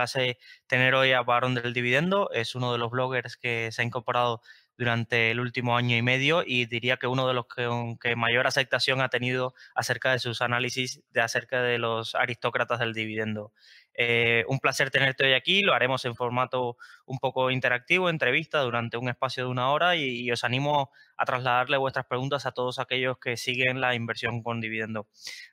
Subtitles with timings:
[0.00, 2.30] Complace tener hoy a Barón del Dividendo.
[2.32, 4.40] Es uno de los bloggers que se ha incorporado
[4.78, 9.02] durante el último año y medio y diría que uno de los que, mayor aceptación
[9.02, 13.52] ha tenido acerca de sus análisis de acerca de los aristócratas del dividendo.
[13.92, 18.96] Eh, un placer tenerte hoy aquí, lo haremos en formato un poco interactivo, entrevista durante
[18.96, 22.78] un espacio de una hora y, y os animo a trasladarle vuestras preguntas a todos
[22.78, 25.08] aquellos que siguen la inversión con dividendo.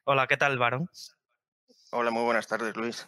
[0.05, 0.89] Hola, ¿qué tal, Barón?
[1.91, 3.07] Hola, muy buenas tardes, Luis.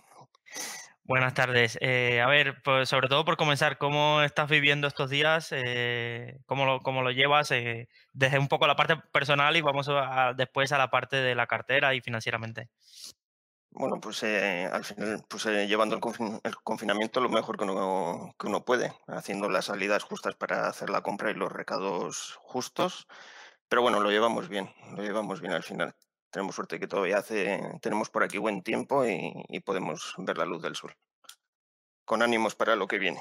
[1.09, 1.75] Buenas tardes.
[1.81, 5.47] Eh, a ver, pues sobre todo por comenzar, ¿cómo estás viviendo estos días?
[5.51, 7.49] Eh, ¿cómo, lo, ¿cómo, lo, llevas?
[7.49, 11.33] Eh, desde un poco la parte personal y vamos a, después a la parte de
[11.33, 12.69] la cartera y financieramente.
[13.71, 18.63] Bueno, pues al final, pues llevando el, el, confinamiento lo mejor que uno, que uno
[18.63, 23.07] puede, haciendo las salidas justas para hacer la compra y los recados justos.
[23.67, 25.95] Pero bueno, lo llevamos bien, lo llevamos bien al final
[26.31, 30.61] tenemos suerte que todavía hace, tenemos por aquí buen tiempo y, podemos ver la luz
[30.61, 30.95] del sol.
[32.05, 33.19] Con ánimos para lo que viene.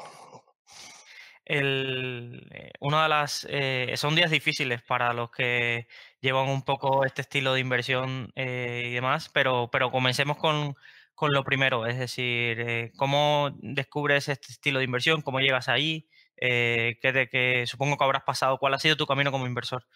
[1.45, 5.89] El, eh, una de las eh, son días difíciles para los que
[6.21, 10.77] llevan un poco este estilo de inversión eh, y demás, pero, pero comencemos con,
[11.15, 16.99] con lo primero, es decir, cómo descubres este estilo de inversión, cómo llegas ahí, qué
[17.03, 19.87] de que supongo que habrás pasado, cuál ha sido tu camino como inversor.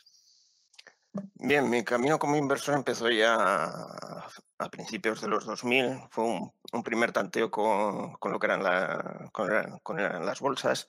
[1.14, 5.98] Bien, mi camino como inversor empezó ya a, principios de los 2000.
[6.10, 10.88] Fue un, primer tanteo con, lo que eran, las bolsas.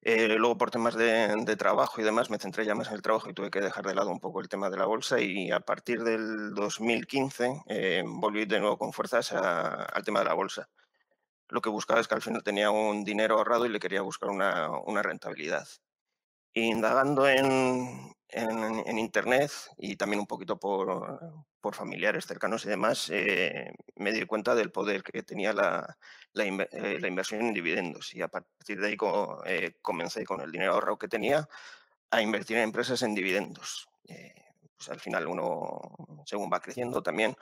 [0.00, 3.30] Eh, luego, por temas de, trabajo y demás, me centré ya más en el trabajo
[3.30, 5.20] y tuve que dejar de lado un poco el tema de la bolsa.
[5.20, 10.34] Y a partir del 2015 eh, volví de nuevo con fuerzas al tema de la
[10.34, 10.68] bolsa.
[11.48, 14.30] Lo que buscaba es que al final tenía un dinero ahorrado y le quería buscar
[14.30, 15.68] una, una rentabilidad.
[16.54, 21.20] Indagando en, en, Internet y también un poquito por,
[21.60, 25.96] por familiares cercanos y demás, eh, me di cuenta del poder que tenía la,
[26.32, 28.96] la, eh, la, inversión en dividendos y a partir de ahí
[29.46, 31.48] eh, comencé con el dinero ahorrado que tenía
[32.10, 33.88] a invertir en empresas en dividendos.
[34.76, 35.80] pues al final uno,
[36.26, 37.36] según va creciendo también,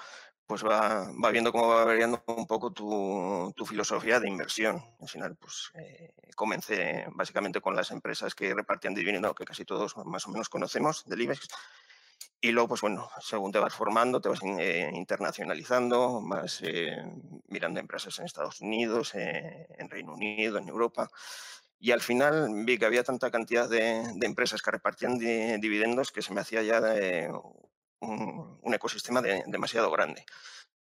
[0.51, 4.83] pues va, viendo cómo va variando un poco tu, filosofía de inversión.
[5.01, 9.97] Al final, pues eh, comencé básicamente con las empresas que repartían dividendos, que casi todos
[9.99, 11.47] más o menos conocemos, del IBEX.
[12.41, 16.97] Y luego, pues bueno, según te vas formando, te vas eh, internacionalizando, vas eh,
[17.47, 21.09] mirando empresas en Estados Unidos, en Reino Unido, en Europa.
[21.79, 26.35] Y al final vi que había tanta cantidad de empresas que repartían dividendos que se
[26.35, 26.81] me hacía ya
[28.01, 30.25] un, ecosistema demasiado grande.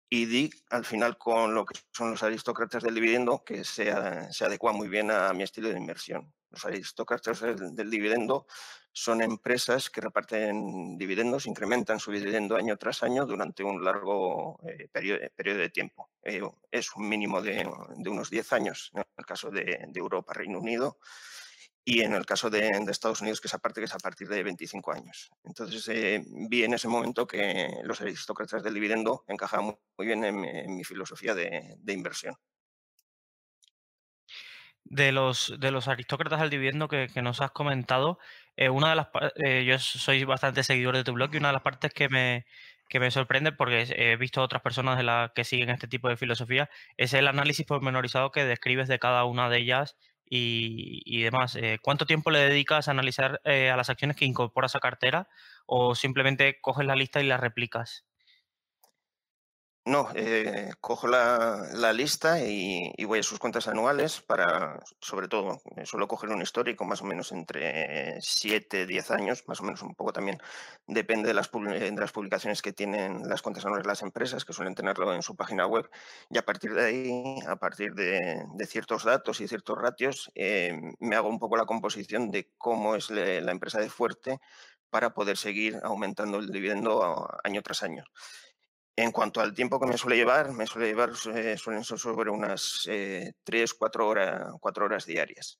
[0.08, 3.92] Y di al final con lo que son los aristócratas del dividendo que se,
[4.30, 6.32] se adecua muy bien a mi estilo de inversión.
[6.50, 8.46] Los aristócratas del, dividendo
[8.92, 14.86] son empresas que reparten dividendos, incrementan su dividendo año tras año durante un largo eh,
[14.92, 16.10] periodo, periodo, de tiempo.
[16.22, 20.32] Eh, es un mínimo de, de, unos 10 años en el caso de, de Europa,
[20.32, 20.98] Reino Unido,
[21.84, 24.42] y en el caso de, Estados Unidos, que es, aparte, que es a partir de
[24.42, 25.30] 25 años.
[25.44, 30.74] Entonces eh, vi en ese momento que los aristócratas del dividendo encajaban muy, bien en,
[30.74, 32.36] mi filosofía de, inversión.
[34.84, 38.18] De los, de los aristócratas del dividendo que, nos has comentado,
[38.56, 39.08] eh, una de las
[39.44, 42.46] eh, yo soy bastante seguidor de tu blog y una de las partes que me,
[42.88, 46.70] que me sorprende porque he visto otras personas de que siguen este tipo de filosofía
[46.96, 49.96] es el análisis pormenorizado que describes de cada una de ellas
[50.36, 51.56] y, demás.
[51.56, 55.28] Eh, ¿Cuánto tiempo le dedicas a analizar eh, a las acciones que incorporas a cartera
[55.66, 58.04] o simplemente coges la lista y la replicas?
[59.86, 65.84] No, eh, cojo la, lista y, voy a sus cuentas anuales para, sobre todo, eh,
[65.84, 69.94] suelo coger un histórico más o menos entre 7, 10 años, más o menos un
[69.94, 70.38] poco también
[70.86, 74.74] depende de las, de las publicaciones que tienen las cuentas anuales las empresas, que suelen
[74.74, 75.90] tenerlo en su página web,
[76.30, 81.14] y a partir de ahí, a partir de, ciertos datos y ciertos ratios, eh, me
[81.14, 84.40] hago un poco la composición de cómo es la empresa de fuerte
[84.88, 88.04] para poder seguir aumentando el dividendo año tras año.
[88.96, 92.30] En cuanto al tiempo que me suele llevar, me suele llevar, eh, suelen ser sobre
[92.30, 95.58] unas eh, 3, 4 horas, horas diarias.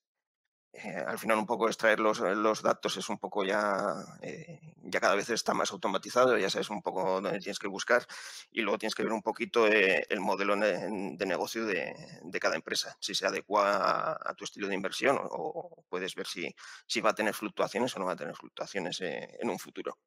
[0.72, 5.00] eh, al final un poco extraer los, los datos es un poco ya, eh, ya
[5.00, 8.06] cada vez está más automatizado, ya sabes un poco dónde tienes que buscar
[8.50, 12.96] y luego tienes que ver un poquito eh, el modelo de, negocio de, cada empresa,
[13.00, 17.34] si se adecua a, tu estilo de inversión o, puedes ver si va a tener
[17.34, 19.98] fluctuaciones o no va a tener fluctuaciones en un futuro.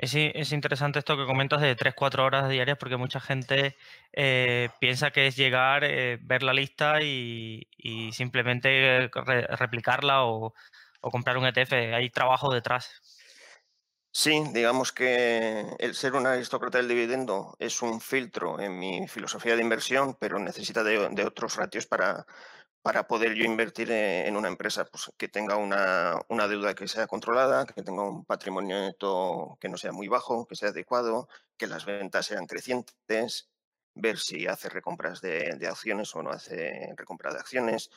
[0.00, 3.76] Es, interesante esto que comentas de 3-4 horas diarias porque mucha gente
[4.12, 7.66] eh, piensa que es llegar, eh, ver la lista y,
[8.12, 9.10] simplemente
[9.58, 10.54] replicarla o,
[11.00, 11.72] comprar un ETF.
[11.72, 12.88] Hay trabajo detrás.
[14.12, 19.56] Sí, digamos que el ser un aristócrata del dividendo es un filtro en mi filosofía
[19.56, 22.24] de inversión, pero necesita de otros ratios para,
[22.82, 27.06] para poder yo invertir e, en una empresa pues, que tenga una, deuda que sea
[27.06, 31.66] controlada, que tenga un patrimonio neto que no sea muy bajo, que sea adecuado, que
[31.66, 33.50] las ventas sean crecientes,
[33.94, 37.90] ver si hace recompras de, acciones o no hace recompra de acciones,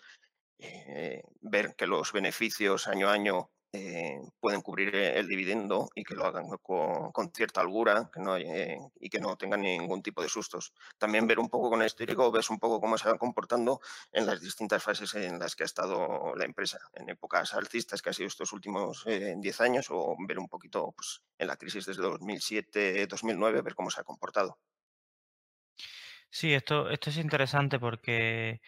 [0.60, 6.04] eh, ver que los beneficios año a año eh, pueden cubrir eh, el dividendo y
[6.04, 10.22] que lo hagan con, cierta holgura que no, eh, y que no tengan ningún tipo
[10.22, 10.74] de sustos.
[10.98, 13.80] También ver un poco con el histórico, ves un poco cómo se va comportando
[14.12, 18.10] en las distintas fases en las que ha estado la empresa, en épocas alcistas que
[18.10, 22.04] ha sido estos últimos 10 años o ver un poquito pues, en la crisis desde
[22.04, 24.60] 2007-2009, ver cómo se ha comportado.
[26.30, 28.60] Sí, esto, esto es interesante porque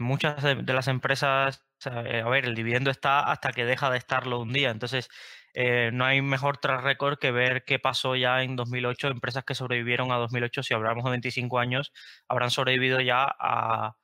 [0.00, 4.40] muchas de, las empresas eh, a ver, el dividendo está hasta que deja de estarlo
[4.40, 4.70] un día.
[4.70, 5.08] Entonces,
[5.54, 9.08] eh, no hay mejor tras récord que ver qué pasó ya en 2008.
[9.08, 11.92] Empresas que sobrevivieron a 2008, si hablamos de 25 años,
[12.28, 13.94] habrán sobrevivido ya a,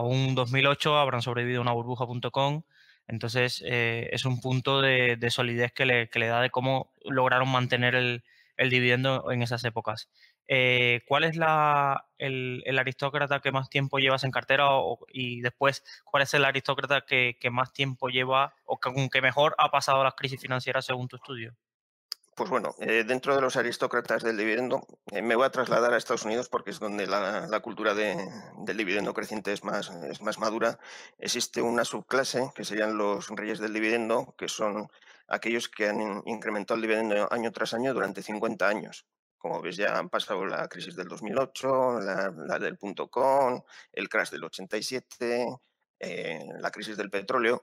[0.00, 2.62] un 2008, habrán sobrevivido a una burbuja.com.
[3.08, 8.22] Entonces, eh, es un punto de, solidez que le, da de cómo lograron mantener el
[8.70, 10.08] dividendo en esas épocas.
[10.48, 14.66] Eh, ¿cuál es la, el, aristócrata que más tiempo llevas en cartera
[15.08, 20.02] y después cuál es el aristócrata que, más tiempo lleva o que, mejor ha pasado
[20.04, 21.54] las crisis financieras según tu estudio?
[22.34, 25.98] Pues bueno, eh, dentro de los aristócratas del dividendo, eh, me voy a trasladar a
[25.98, 30.78] Estados Unidos porque es donde la, cultura del dividendo creciente es más, es más madura.
[31.18, 34.88] Existe una subclase que serían los reyes del dividendo, que son
[35.28, 39.06] aquellos que han incrementado el dividendo año tras año durante 50 años.
[39.42, 43.60] Como ves, ya han pasado la crisis del 2008, la, del punto com,
[43.90, 45.48] el crash del 87,
[45.98, 47.60] eh, la crisis del petróleo.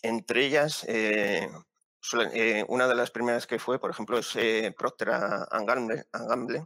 [0.00, 1.46] Entre ellas, eh,
[2.32, 4.34] eh, una de las primeras que fue, por ejemplo, es
[4.78, 6.64] Procter Gamble, Gamble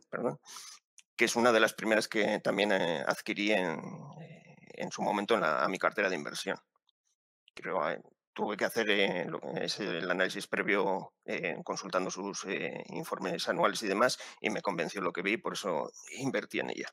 [1.17, 5.79] que es una de las primeras que también adquirí en, su momento en a mi
[5.79, 6.57] cartera de inversión.
[7.57, 7.83] Creo
[8.39, 9.27] tuve que hacer eh,
[9.81, 15.13] el análisis previo eh, consultando sus eh, informes anuales y demás y me convenció lo
[15.13, 15.91] que vi, por eso
[16.21, 16.89] invertí en ella.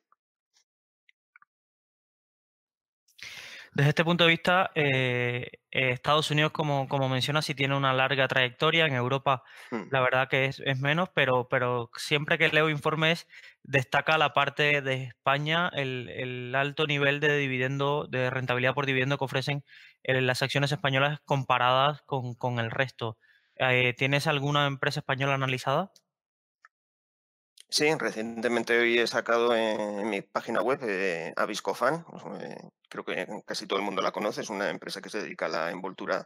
[3.75, 7.91] Desde este punto de vista, eh, eh, Estados Unidos, como, como mencionas, sí tiene una
[7.91, 8.85] larga trayectoria.
[8.85, 9.89] En Europa, hmm.
[9.91, 13.27] la verdad que es, menos, pero, pero siempre que leo informes,
[13.63, 19.25] destaca la parte de España, el, alto nivel de dividendo, de rentabilidad por dividendo que
[19.25, 19.65] ofrecen
[20.03, 23.17] eh, las acciones españolas comparadas con, el resto.
[23.97, 25.91] ¿Tienes alguna empresa española analizada?
[27.75, 32.05] Sí, recientemente hoy he sacado en, mi página web eh, Aviscofan,
[32.87, 35.49] creo que casi todo el mundo la conoce, es una empresa que se dedica a
[35.49, 36.25] la envoltura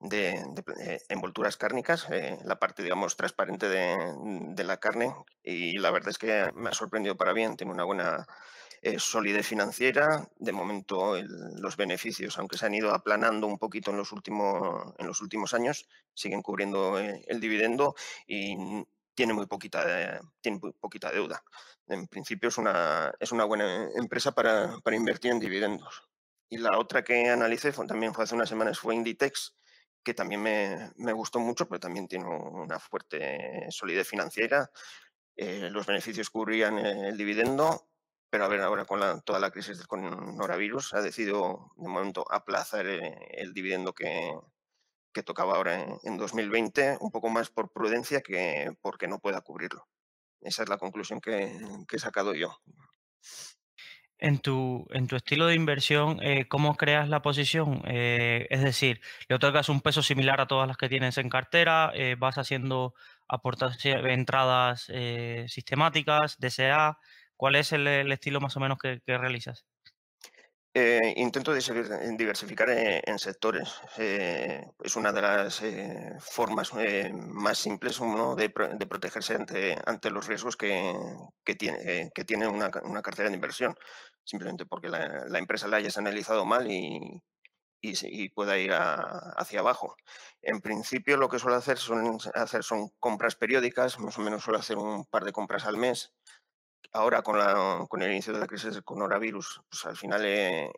[0.00, 0.42] de,
[0.80, 6.16] eh, envolturas cárnicas, eh, la parte, digamos, transparente de, la carne y la verdad es
[6.16, 8.26] que me ha sorprendido para bien, tiene una buena
[8.96, 14.12] solidez financiera, de momento los beneficios, aunque se han ido aplanando un poquito en los
[14.12, 21.10] últimos, en los últimos años, siguen cubriendo el dividendo y tiene muy poquita, tiene poquita
[21.10, 21.42] deuda.
[21.88, 26.08] En principio es una, es una buena empresa para, para invertir en dividendos.
[26.48, 29.56] Y la otra que analicé fue, también fue hace unas semanas fue Inditex,
[30.04, 34.70] que también me, me, gustó mucho, pero también tiene una fuerte solidez financiera.
[35.34, 37.88] Eh, los beneficios cubrían el dividendo,
[38.30, 42.24] pero a ver, ahora con la, toda la crisis del coronavirus ha decidido de momento
[42.30, 44.32] aplazar eh, el dividendo que,
[45.16, 49.88] que tocaba ahora en, 2020, un poco más por prudencia que porque no pueda cubrirlo.
[50.42, 51.56] Esa es la conclusión que,
[51.90, 52.54] he sacado yo.
[54.18, 57.82] En tu, en tu estilo de inversión, eh, ¿cómo creas la posición?
[57.86, 61.92] Eh, es decir, ¿le otorgas un peso similar a todas las que tienes en cartera?
[61.94, 62.92] Eh, ¿Vas haciendo
[64.04, 64.92] entradas
[65.46, 66.98] sistemáticas, DSA?
[67.36, 69.64] ¿Cuál es el, estilo más o menos que realizas?
[70.78, 73.80] Eh, intento diversificar en, sectores.
[73.96, 76.72] Eh, es una de las eh, formas
[77.14, 77.98] más simples
[78.36, 78.50] de,
[78.86, 79.38] protegerse
[79.86, 80.94] ante, los riesgos que,
[81.58, 83.74] tiene, que tiene una, cartera de inversión,
[84.22, 87.22] simplemente porque la, empresa la hayas analizado mal y,
[88.34, 89.96] pueda ir hacia abajo.
[90.42, 94.58] En principio lo que suelo hacer son, hacer son compras periódicas, más o menos suelo
[94.58, 96.12] hacer un par de compras al mes
[96.96, 100.70] ahora con, la, con el inicio de la crisis del coronavirus, pues al final he,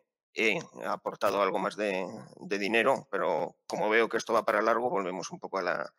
[0.85, 2.05] aportado algo más de,
[2.39, 5.93] dinero, pero como veo que esto va para largo, volvemos un poco a la,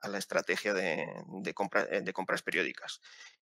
[0.00, 1.54] a la estrategia de, de,
[2.02, 3.00] de, compras periódicas.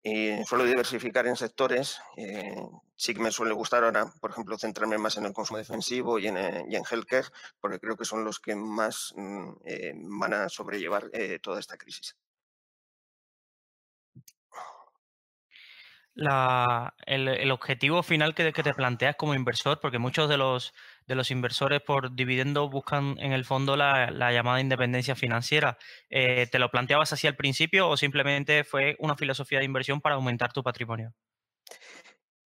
[0.01, 1.99] Y suelo diversificar en sectores.
[2.17, 2.55] Eh,
[2.95, 6.27] sí que me suele gustar ahora, por ejemplo, centrarme más en el consumo defensivo y
[6.27, 7.27] en, eh, y en healthcare,
[7.59, 11.09] porque creo que son los que más mm, eh, van a sobrellevar
[11.41, 12.15] toda esta crisis.
[16.15, 20.73] La, el, objetivo final que, que, te planteas como inversor, porque muchos de los,
[21.07, 25.77] de los inversores por dividendo buscan en el fondo la, llamada independencia financiera.
[26.09, 30.15] Eh, ¿Te lo planteabas así al principio o simplemente fue una filosofía de inversión para
[30.15, 31.13] aumentar tu patrimonio?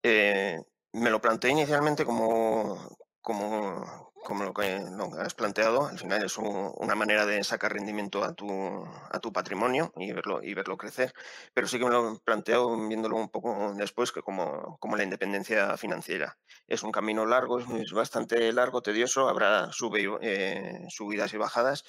[0.04, 0.58] Eh,
[0.94, 4.84] me lo planteé inicialmente como, como, como lo que
[5.20, 8.50] has planteado, al final es una manera de sacar rendimiento a tu,
[9.10, 11.14] a tu patrimonio y verlo, y verlo crecer.
[11.54, 15.06] Pero sí que me lo he planteado viéndolo un poco después que como, como la
[15.06, 16.38] independencia financiera.
[16.68, 21.86] Es un camino largo, es, bastante largo, tedioso, habrá sube, eh, subidas y bajadas,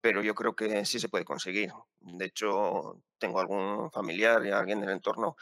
[0.00, 1.72] pero yo creo que sí se puede conseguir.
[2.00, 5.36] De hecho, tengo algún familiar y alguien del entorno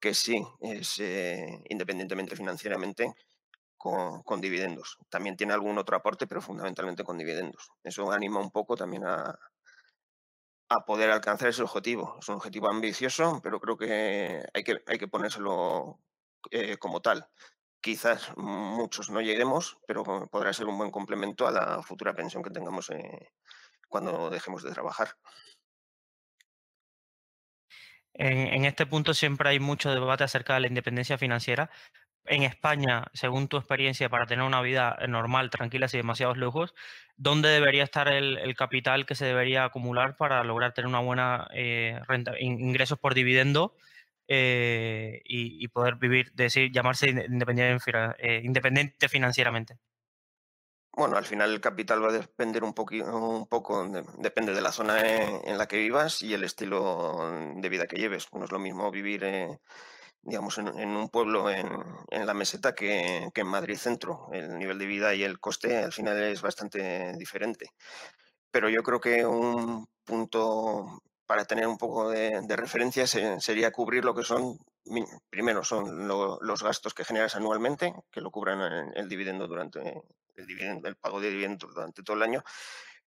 [0.00, 3.12] que sí es eh, independientemente financieramente
[3.80, 4.98] con, dividendos.
[5.08, 7.70] También tiene algún otro aporte, pero fundamentalmente con dividendos.
[7.82, 9.38] Eso anima un poco también a,
[10.68, 12.18] a poder alcanzar ese objetivo.
[12.20, 15.98] Es un objetivo ambicioso, pero creo que hay que, hay que ponérselo
[16.50, 17.26] eh, como tal.
[17.80, 22.50] Quizás muchos no lleguemos, pero podrá ser un buen complemento a la futura pensión que
[22.50, 23.32] tengamos eh,
[23.88, 25.16] cuando dejemos de trabajar.
[28.12, 31.70] en, este punto siempre hay mucho debate acerca de la independencia financiera,
[32.26, 36.74] en España, según tu experiencia, para tener una vida eh, normal, tranquila, sin demasiados lujos,
[37.16, 41.98] ¿dónde debería estar el, capital que se debería acumular para lograr tener una buena eh,
[42.06, 43.74] renta, ingresos por dividendo
[44.28, 49.78] eh, y, poder vivir, decir, llamarse independiente, financieramente?
[50.92, 55.00] Bueno, al final el capital va a depender un, un poco, depende de la zona
[55.00, 58.28] en, la que vivas y el estilo de vida que lleves.
[58.32, 59.24] No es lo mismo vivir
[60.22, 61.68] digamos, en, un pueblo en,
[62.10, 64.28] en la meseta que, que, en Madrid centro.
[64.32, 67.70] El nivel de vida y el coste al final es bastante diferente.
[68.50, 74.04] Pero yo creo que un punto para tener un poco de, de referencia sería cubrir
[74.04, 74.58] lo que son,
[75.30, 80.02] primero son los gastos que generas anualmente, que lo cubran el dividendo durante
[80.34, 82.42] el, dividendo, el pago de dividendos durante todo el año,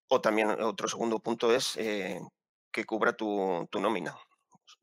[0.08, 2.22] o también otro segundo punto es eh,
[2.72, 4.16] que cubra tu, tu nómina.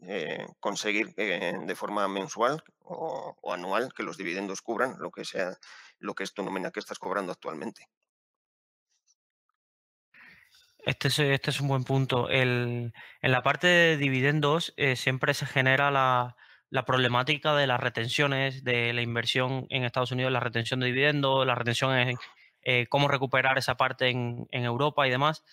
[0.08, 5.58] Eh, conseguir eh, de forma mensual o, anual que los dividendos cubran lo que sea
[5.98, 7.86] lo que es tu nómina que estás cobrando actualmente.
[10.78, 12.30] Este es, este es un buen punto.
[12.30, 16.34] en la parte de dividendos eh, siempre se genera la,
[16.86, 21.54] problemática de las retenciones, de la inversión en Estados Unidos, la retención de dividendos, la
[21.54, 25.44] retención en cómo recuperar esa parte en, Europa y demás.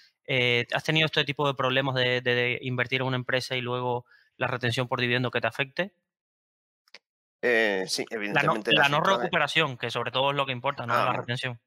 [0.74, 4.06] ¿Has tenido este tipo de problemas de, invertir en una empresa y luego
[4.38, 5.94] la retención por dividendo que te afecte.
[7.42, 8.72] Eh, sí, evidentemente.
[8.74, 11.14] La no, recuperación, que sobre todo es lo que importa, no la ah.
[11.14, 11.60] retención.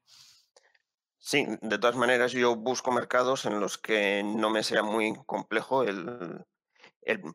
[1.23, 5.83] Sí, de todas maneras yo busco mercados en los que no me sea muy complejo
[5.83, 6.43] el,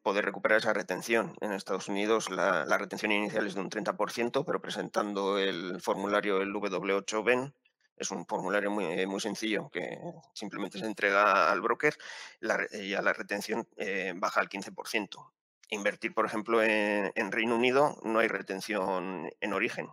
[0.02, 1.36] poder recuperar esa retención.
[1.40, 6.52] En Estados Unidos la, retención inicial es de un 30%, pero presentando el formulario el
[6.52, 7.54] W8BEN,
[7.96, 9.98] es un formulario muy, muy sencillo que
[10.34, 11.96] simplemente se entrega al broker
[12.72, 15.32] y a la retención eh, baja al 15%.
[15.70, 19.88] Invertir, por ejemplo, en, Reino Unido no hay retención en origen.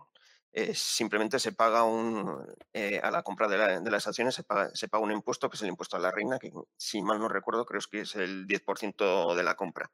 [0.72, 5.02] simplemente se paga un, eh, a la compra de, las acciones se paga, se paga
[5.02, 7.80] un impuesto que es el impuesto a la reina, que si mal no recuerdo creo
[7.90, 9.90] que es el 10% de la compra.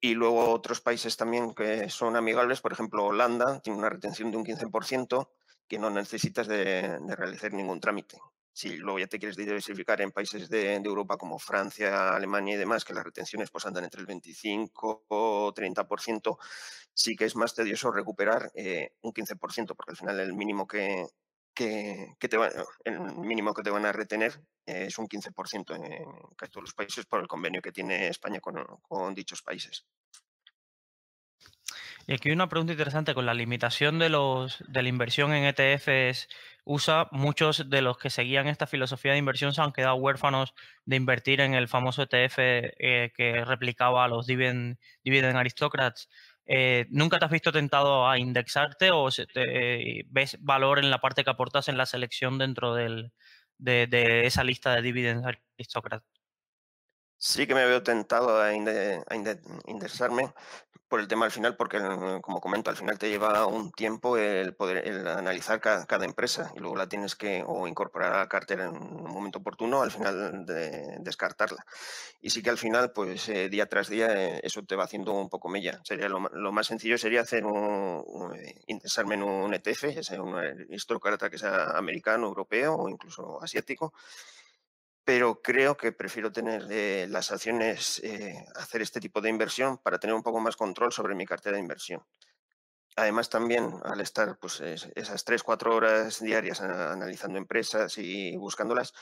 [0.00, 4.36] Y luego otros países también que son amigables, por ejemplo Holanda tiene una retención de
[4.36, 5.28] un 15%,
[5.68, 8.18] que no necesitas de, realizar ningún trámite.
[8.52, 12.84] Si luego ya te quieres diversificar en países de, Europa como Francia, Alemania y demás,
[12.84, 16.38] que las retenciones pues andan entre el 25 o 30%,
[16.92, 21.06] sí que es más tedioso recuperar eh, un 15%, porque al final el mínimo que,
[21.54, 22.36] que, te,
[22.84, 27.06] el mínimo que te van a retener es un 15% en casi todos los países
[27.06, 29.86] por el convenio que tiene España con dichos países.
[32.08, 33.14] Y aquí hay una pregunta interesante.
[33.14, 36.28] Con la limitación de, los, de la inversión en ETFs
[36.64, 40.54] USA, muchos de los que seguían esta filosofía de inversión se han quedado huérfanos
[40.86, 46.08] de invertir en el famoso ETF eh, que replicaba a los dividend, dividend aristocrats.
[46.46, 49.10] Eh, ¿Nunca te has visto tentado a indexarte o
[50.08, 53.12] ves valor en la parte que aportas en la selección dentro del,
[53.58, 55.26] de, de, esa lista de dividend
[55.58, 56.17] aristocrats?
[57.20, 60.32] Sí que me veo tentado a, indexarme,
[60.88, 64.16] por el tema al final, porque mm, como comento, al final te lleva un tiempo
[64.16, 68.28] el poder el analizar cada, empresa y luego la tienes que o incorporar a la
[68.28, 71.64] cartera en un momento oportuno, al final de descartarla.
[72.20, 75.12] Y sí que al final, pues eh, día tras día, eh, eso te va haciendo
[75.12, 75.80] un poco mella.
[75.84, 81.30] Sería lo, más sencillo sería hacer un, eh, indexarme en un ETF, ya un aristócrata
[81.30, 83.92] que sea americano, europeo o incluso asiático
[85.08, 89.98] pero creo que prefiero tener eh, las acciones, eh, hacer este tipo de inversión para
[89.98, 92.04] tener un poco más control sobre mi cartera de inversión.
[92.94, 98.92] Además, también al estar pues, esas tres, cuatro horas diarias analizando empresas y buscándolas,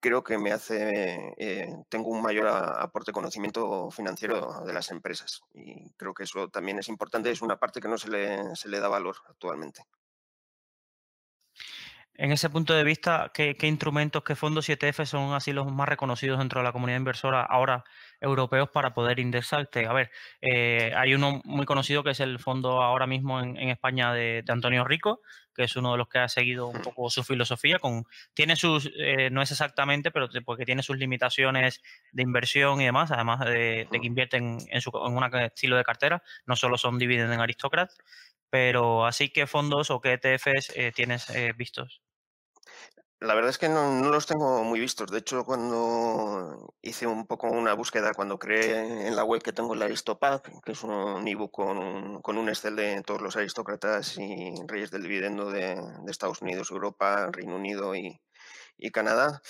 [0.00, 5.42] creo que me hace, eh, tengo un mayor aporte de conocimiento financiero de las empresas.
[5.54, 8.68] Y creo que eso también es importante, es una parte que no se le, se
[8.68, 9.84] le da valor actualmente.
[12.20, 15.88] En ese punto de vista, ¿qué, instrumentos, qué fondos y ETF son así los más
[15.88, 17.84] reconocidos dentro de la comunidad inversora ahora
[18.20, 19.86] europeos para poder indexarte?
[19.86, 20.10] A ver,
[20.40, 24.84] eh, hay uno muy conocido que es el fondo ahora mismo en, España de, Antonio
[24.84, 25.20] Rico,
[25.54, 27.78] que es uno de los que ha seguido un poco su filosofía.
[27.78, 32.86] Con, tiene sus, eh, no es exactamente, pero porque tiene sus limitaciones de inversión y
[32.86, 36.98] demás, además de, que invierten en, su, en un estilo de cartera, no solo son
[36.98, 37.92] dividend en Aristocrat.
[38.50, 42.02] Pero así, ¿qué fondos o qué ETFs eh, tienes vistos?
[43.20, 45.10] La verdad es que no, los tengo muy vistos.
[45.10, 49.74] De hecho, cuando hice un poco una búsqueda, cuando creé en la web que tengo
[49.74, 54.54] el Aristopack, que es un ebook con con un Excel de todos los aristócratas y
[54.68, 58.20] reyes del dividendo de, Estados Unidos, Europa, Reino Unido y,
[58.92, 59.42] Canadá,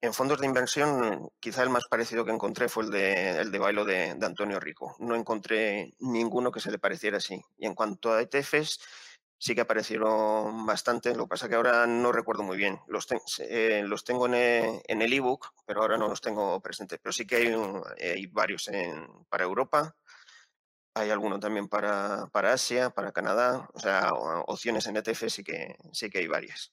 [0.00, 3.58] en fondos de inversión, quizá el más parecido que encontré fue el de, el de
[3.58, 4.96] bailo de, de Antonio Rico.
[5.00, 7.42] No encontré ninguno que se le pareciera así.
[7.58, 8.80] Y en cuanto a ETFs,
[9.38, 12.80] sí que aparecieron bastante, lo que pasa que ahora no recuerdo muy bien.
[12.88, 13.06] Los,
[13.38, 16.98] eh, los tengo en, e, en el ebook, pero ahora no los tengo presentes.
[17.02, 17.54] Pero sí que hay,
[18.00, 19.94] hay varios en, para Europa,
[20.98, 26.10] hay alguno también para, Asia, para Canadá, o sea, opciones en ETF sí que, sí
[26.10, 26.72] que hay varias.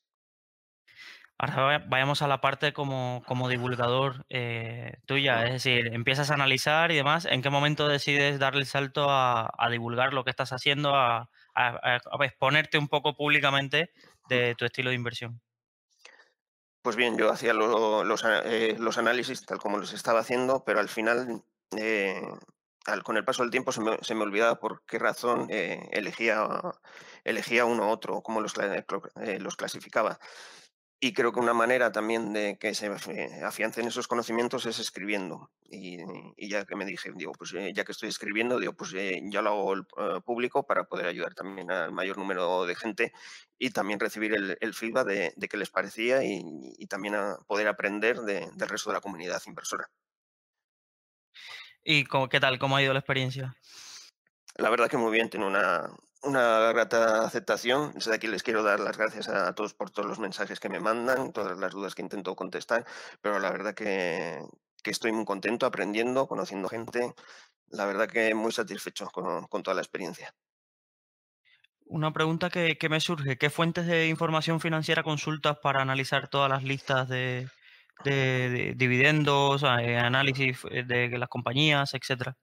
[1.37, 6.91] Ahora vayamos a la parte como, como divulgador eh, tuya, es decir, empiezas a analizar
[6.91, 10.95] y demás, ¿en qué momento decides darle el salto a, divulgar lo que estás haciendo,
[11.55, 13.91] a, exponerte un poco públicamente
[14.29, 15.41] de tu estilo de inversión?
[16.81, 20.89] Pues bien, yo hacía los, eh, los, análisis tal como los estaba haciendo, pero al
[20.89, 21.43] final,
[21.75, 22.21] eh,
[23.03, 26.47] con el paso del tiempo, se me, se me olvidaba por qué razón eh, elegía,
[27.23, 28.53] elegía uno u otro, cómo los,
[29.39, 30.19] los clasificaba.
[31.05, 32.87] Y creo que una manera también de que se
[33.43, 35.51] afiancen esos conocimientos es escribiendo.
[35.69, 35.99] Y,
[36.49, 39.43] ya que me dije, digo, pues eh, ya que estoy escribiendo, digo, pues eh, ya
[39.43, 43.13] lo hago eh, público para poder ayudar también al mayor número de gente
[43.59, 48.67] y también recibir el, feedback de, qué les parecía y, también a poder aprender del
[48.67, 49.87] resto de la comunidad inversora.
[51.83, 52.57] ¿Y cómo, qué tal?
[52.57, 53.55] ¿Cómo ha ido la experiencia?
[54.55, 55.87] La verdad que muy bien, tiene una,
[56.25, 57.93] una grata aceptación.
[57.93, 60.79] Desde aquí les quiero dar las gracias a todos por todos los mensajes que me
[60.79, 62.85] mandan, todas las dudas que intento contestar,
[63.21, 64.39] pero la verdad que,
[64.83, 67.13] estoy muy contento aprendiendo, conociendo gente.
[67.69, 70.33] La verdad que muy satisfecho con, toda la experiencia.
[71.87, 76.63] Una pregunta que, me surge, ¿qué fuentes de información financiera consultas para analizar todas las
[76.63, 77.49] listas de,
[78.75, 82.35] dividendos, eh, análisis de las compañías, etcétera?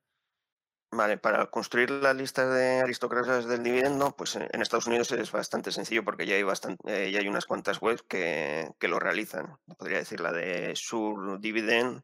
[0.95, 5.73] Vale, para construir la lista de aristócratas del dividendo, pues en Estados Unidos es bastante
[5.73, 9.57] sencillo porque ya hay, bastante, eh, ya hay unas cuantas webs que, lo realizan.
[9.79, 12.03] Podría decir la de Sur Dividend,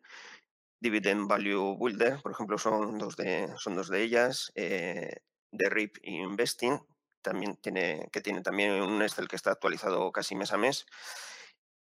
[0.80, 4.52] Dividend Value Builder, por ejemplo, son dos de, son dos de ellas.
[4.54, 5.20] Eh,
[5.52, 6.80] RIP Investing,
[7.20, 10.86] también tiene, que tiene también un Excel que está actualizado casi mes a mes.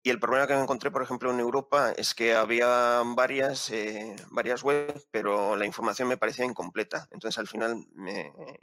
[0.07, 4.15] Y el problema que me encontré, por ejemplo, en Europa es que había varias, eh,
[4.31, 7.09] varias webs, pero la información me parecía incompleta.
[7.11, 7.85] Entonces, al final,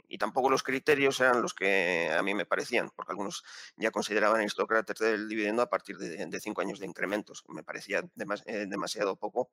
[0.08, 3.44] y tampoco los criterios eran los que a mí me parecían, porque algunos
[3.76, 7.44] ya consideraban aristócratas del dividendo a partir de, cinco años de incrementos.
[7.48, 8.02] Me parecía
[8.46, 9.50] eh, demasiado poco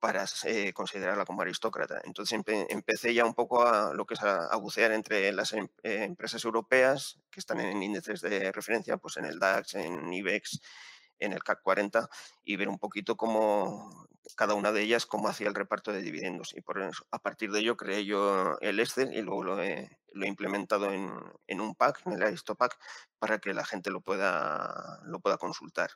[0.00, 2.00] para eh, considerarla como aristócrata.
[2.02, 2.40] Entonces
[2.70, 7.20] empecé ya un poco a lo que es a, bucear entre las em, empresas europeas
[7.30, 10.60] que están en índices de referencia, pues en el DAX, en IBEX
[11.20, 12.08] en el CAC 40
[12.44, 16.54] y ver un poquito cómo cada una de ellas cómo hacía el reparto de dividendos.
[16.56, 16.80] Y por
[17.10, 21.74] a partir de ello creé yo el Excel y luego lo he, implementado en, un
[21.74, 22.78] pack, en el Aristopack,
[23.18, 25.90] para que la gente lo pueda, lo pueda consultar.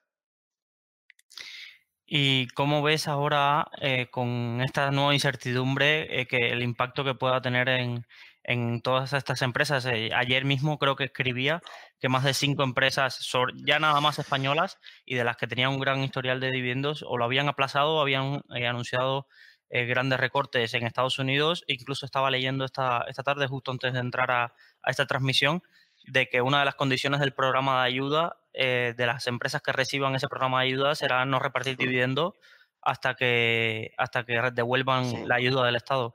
[2.07, 7.41] ¿Y cómo ves ahora eh, con esta nueva incertidumbre eh, que el impacto que pueda
[7.41, 9.87] tener en, todas estas empresas?
[9.87, 11.63] Eh, ayer mismo creo que escribía
[12.05, 13.19] que más de cinco empresas,
[13.55, 17.17] ya nada más españolas, y de las que tenían un gran historial de dividendos, o
[17.17, 19.27] lo habían aplazado o habían anunciado
[19.71, 21.65] grandes recortes en Estados Unidos.
[21.67, 24.55] Incluso estaba leyendo esta, esta tarde, justo antes de entrar a
[24.87, 25.63] esta transmisión,
[26.07, 29.73] de que una de las condiciones del programa de ayuda eh, de las empresas que
[29.73, 32.35] reciban ese programa de ayuda será no repartir dividendos
[32.83, 36.15] hasta que hasta que devuelvan la ayuda del Estado.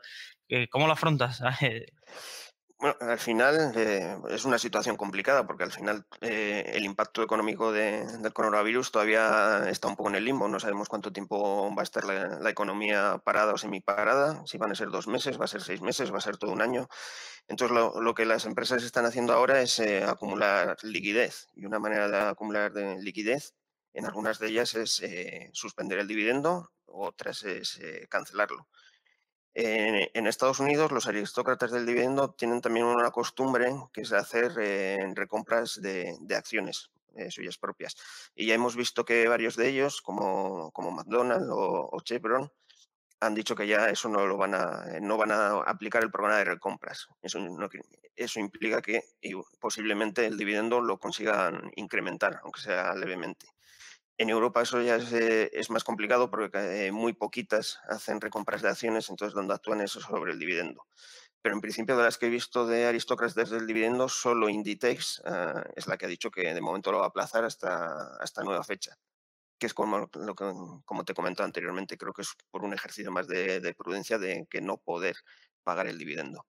[0.49, 1.41] Eh, ¿Cómo lo afrontas?
[2.79, 7.73] Bueno, al final eh, es una situación complicada porque al final eh, el impacto económico
[7.73, 10.47] del coronavirus todavía está un poco en el limbo.
[10.47, 14.75] No sabemos cuánto tiempo va a estar la, economía parada o semiparada, si van a
[14.75, 16.87] ser dos meses, va a ser seis meses, va a ser todo un año.
[17.49, 22.07] Entonces lo, que las empresas están haciendo ahora es eh, acumular liquidez y una manera
[22.07, 23.55] de acumular liquidez
[23.93, 25.01] en algunas de ellas es
[25.51, 28.67] suspender el dividendo, otras es cancelarlo.
[29.53, 34.97] En, Estados Unidos, los aristócratas del dividendo tienen también una costumbre que es hacer eh,
[35.15, 37.95] recompras de, acciones eh, suyas propias.
[38.35, 42.51] Y ya hemos visto que varios de ellos, como, como McDonald's o, Chevron,
[43.21, 46.37] han dicho que ya eso no lo van a, no van a aplicar el programa
[46.37, 47.07] de recompras.
[47.21, 47.39] Eso,
[48.15, 49.03] eso implica que
[49.59, 53.47] posiblemente el dividendo lo consigan incrementar, aunque sea levemente.
[54.19, 58.67] En Europa eso ya eh, es, más complicado porque eh, muy poquitas hacen recompras de
[58.67, 60.85] acciones, entonces donde actúan eso sobre el dividendo.
[61.41, 65.21] Pero en principio de las que he visto de aristócratas desde el dividendo, solo Inditex
[65.25, 68.43] ah, es la que ha dicho que de momento lo va a aplazar hasta, hasta
[68.43, 68.97] nueva fecha,
[69.57, 70.53] que es como, lo que,
[70.83, 74.59] como te comentado anteriormente, creo que es por un ejercicio más de, prudencia de que
[74.59, 75.15] no poder
[75.63, 76.45] pagar el dividendo.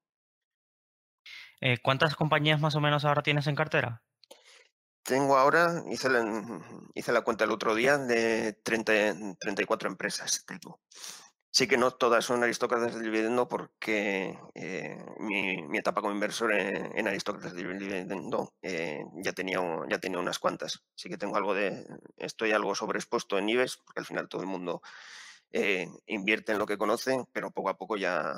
[1.60, 4.02] Eh, ¿Cuántas compañías más o menos ahora tienes en cartera?
[5.02, 6.24] Tengo ahora, hice la,
[6.94, 10.80] hice la cuenta el otro día, de 30, 34 empresas tengo.
[11.52, 17.08] Sí que no todas son aristócratas del dividendo porque eh, mi, etapa como inversor en,
[17.08, 19.58] aristócratas del dividendo eh, ya, tenía,
[19.88, 20.84] ya tenía unas cuantas.
[20.94, 21.84] Sí que tengo algo de,
[22.16, 24.80] estoy algo sobreexpuesto en IBEX porque al final todo el mundo
[25.50, 28.32] eh, invierte en lo que conoce, pero poco a poco ya,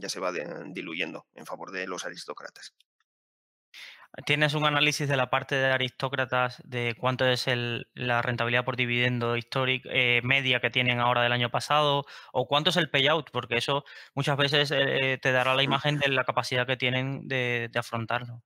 [0.00, 2.74] ya se va diluyendo en favor de los aristócratas.
[4.26, 7.46] ¿Tienes un análisis de la parte de aristócratas de cuánto es
[7.94, 12.70] la rentabilidad por dividendo histórico eh, media que tienen ahora del año pasado o cuánto
[12.70, 13.30] es el payout?
[13.30, 17.70] Porque eso muchas veces eh, te dará la imagen de la capacidad que tienen de,
[17.74, 18.42] afrontarlo.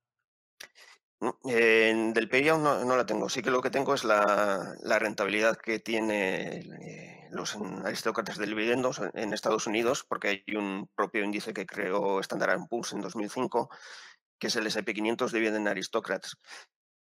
[1.43, 3.29] Del payout no, la tengo.
[3.29, 9.01] Sí que lo que tengo es la, rentabilidad que tienen eh, los aristócratas de dividendos
[9.13, 13.69] en Estados Unidos, porque hay un propio índice que creó Standard Poor's en 2005
[14.43, 16.35] que es el SP500 de Aristocrats,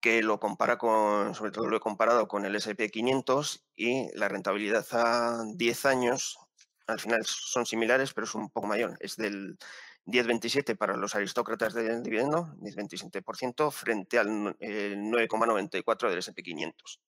[0.01, 4.87] que lo compara con, sobre todo lo he comparado con el SP500 y la rentabilidad
[4.93, 6.39] a 10 años,
[6.87, 8.97] al final son similares, pero es un poco mayor.
[9.01, 9.59] Es del
[10.07, 17.01] 10,27 para los aristócratas del dividendo, 10,27% frente al 9,94 del SP500.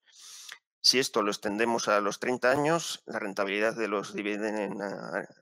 [0.87, 4.87] Si esto lo extendemos a los 30 años, la rentabilidad de los dividendos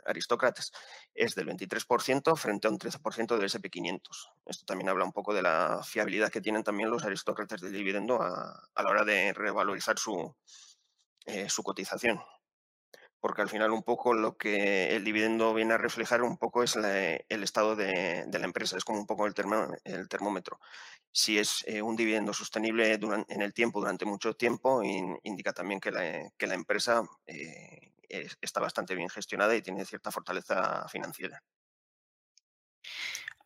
[0.07, 0.73] aristócratas
[1.13, 4.01] es del 23% frente a un 13% del SP500.
[4.47, 8.23] Esto también habla un poco de la fiabilidad que tienen también los aristócratas del dividendo
[8.23, 10.35] a, la hora de revalorizar su,
[11.27, 12.23] eh, su cotización
[13.25, 16.77] porque al final un poco lo que el dividendo viene a reflejar un poco es
[16.77, 20.61] el estado de, la empresa, es como un poco el, termómetro.
[21.11, 25.91] Si es eh, un dividendo sostenible en el tiempo, durante mucho tiempo, indica también que
[25.91, 27.95] la, empresa eh,
[28.43, 31.43] está bastante bien gestionada y tiene cierta fortaleza financiera.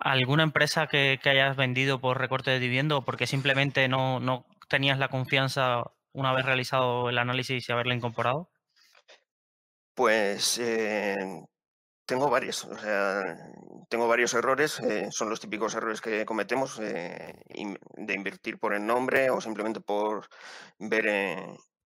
[0.00, 5.06] ¿Alguna empresa que, hayas vendido por recorte de dividendo o porque simplemente no tenías la
[5.06, 8.50] confianza una vez realizado el análisis y haberla incorporado?
[9.98, 11.16] Pues eh,
[12.06, 13.36] tengo varios, o sea,
[13.88, 17.34] tengo varios errores, eh, son los típicos errores que cometemos eh,
[17.96, 20.28] de invertir por el nombre o simplemente por
[20.78, 21.08] ver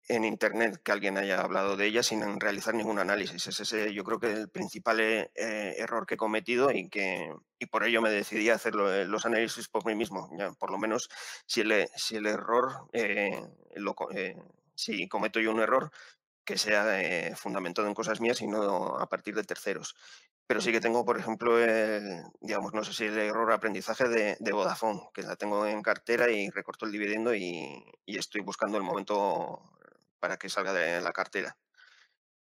[0.07, 3.45] en, internet que alguien haya hablado de ella sin realizar ningún análisis.
[3.45, 4.99] Es ese, yo creo que el principal
[5.35, 9.67] error que he cometido y que y por ello me decidí a hacer los análisis
[9.67, 10.31] por mí mismo.
[10.35, 11.09] Ya, por lo menos
[11.45, 12.89] si el, si el error,
[13.75, 13.95] lo,
[14.73, 15.91] si cometo yo un error,
[16.49, 19.95] que sea eh, fundamentado en cosas mías y no a partir de terceros.
[20.47, 24.51] Pero sí que tengo, por ejemplo, el, digamos, no sé si el error aprendizaje de,
[24.51, 29.61] Vodafone, que la tengo en cartera y recorto el dividendo y, estoy buscando el momento
[30.19, 31.55] para que salga de la cartera.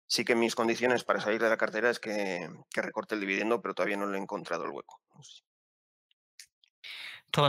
[0.07, 3.75] Sí que mis condiciones para salir de la cartera es que, recorte el dividendo, pero
[3.75, 5.01] todavía no le he encontrado el hueco.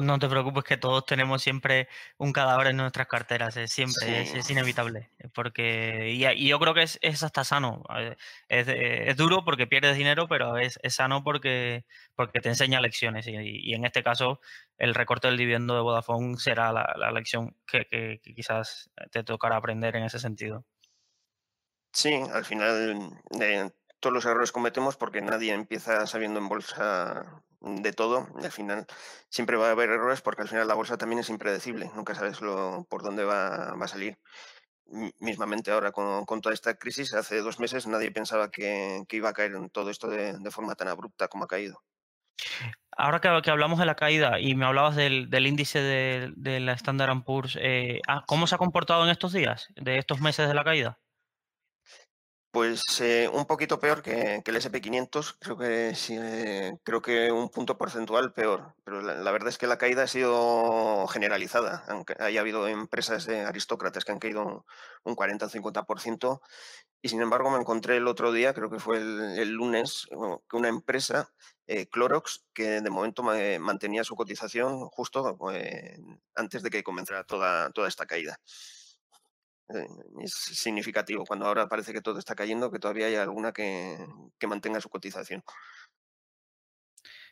[0.01, 1.87] No te preocupes que todos tenemos siempre
[2.17, 5.11] un cadáver en nuestras carteras, es siempre, es, inevitable.
[5.33, 7.83] Porque, y, yo creo que es, hasta sano.
[7.97, 8.15] Eh,
[8.49, 11.85] es, duro porque pierdes dinero, pero es, sano porque,
[12.15, 13.27] porque te enseña lecciones.
[13.27, 14.41] Y, en este caso,
[14.77, 20.03] el recorte del dividendo de Vodafone será la, lección que, quizás te tocará aprender en
[20.03, 20.65] ese sentido.
[21.93, 23.09] Sí, al final
[23.39, 28.51] eh, todos los errores cometemos porque nadie empieza sabiendo en bolsa de todo y al
[28.51, 28.85] final
[29.29, 32.41] siempre va a haber errores porque al final la bolsa también es impredecible, nunca sabes
[32.41, 34.17] lo, por dónde va, a salir.
[35.19, 39.55] Mismamente ahora con, toda esta crisis, hace dos meses nadie pensaba que, iba a caer
[39.55, 41.81] en todo esto de, forma tan abrupta como ha caído.
[42.95, 47.57] Ahora que, hablamos de la caída y me hablabas del, índice de, la Standard Poor's,
[47.61, 50.99] eh, ah, ¿cómo se ha comportado en estos días, de estos meses de la caída?
[52.51, 57.49] Pues eh, un poquito peor que, el SP500, creo que sí, eh, creo que un
[57.49, 62.39] punto porcentual peor, pero la, verdad es que la caída ha sido generalizada, aunque haya
[62.39, 64.65] habido empresas de aristócratas que han caído
[65.03, 66.41] un 40 o 50%,
[67.01, 70.07] y sin embargo me encontré el otro día, creo que fue el, lunes,
[70.49, 71.31] que una empresa,
[71.67, 73.23] eh, Clorox, que de momento
[73.59, 75.37] mantenía su cotización justo
[76.35, 78.39] antes de que comenzara toda, toda esta caída.
[79.69, 79.87] Eh,
[80.23, 83.97] es significativo cuando ahora parece que todo está cayendo, que todavía hay alguna que,
[84.47, 85.43] mantenga su cotización.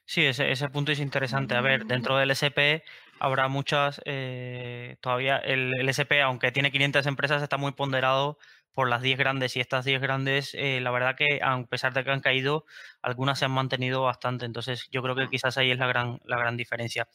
[0.05, 1.55] Sí, ese, ese, punto es interesante.
[1.55, 2.83] A ver, dentro del SP
[3.19, 8.37] habrá muchas, eh, todavía el, SP, aunque tiene 500 empresas, está muy ponderado
[8.73, 12.03] por las 10 grandes y estas 10 grandes, eh, la verdad que a pesar de
[12.03, 12.65] que han caído,
[13.01, 14.45] algunas se han mantenido bastante.
[14.45, 17.07] Entonces yo creo que quizás ahí es la gran, la gran diferencia.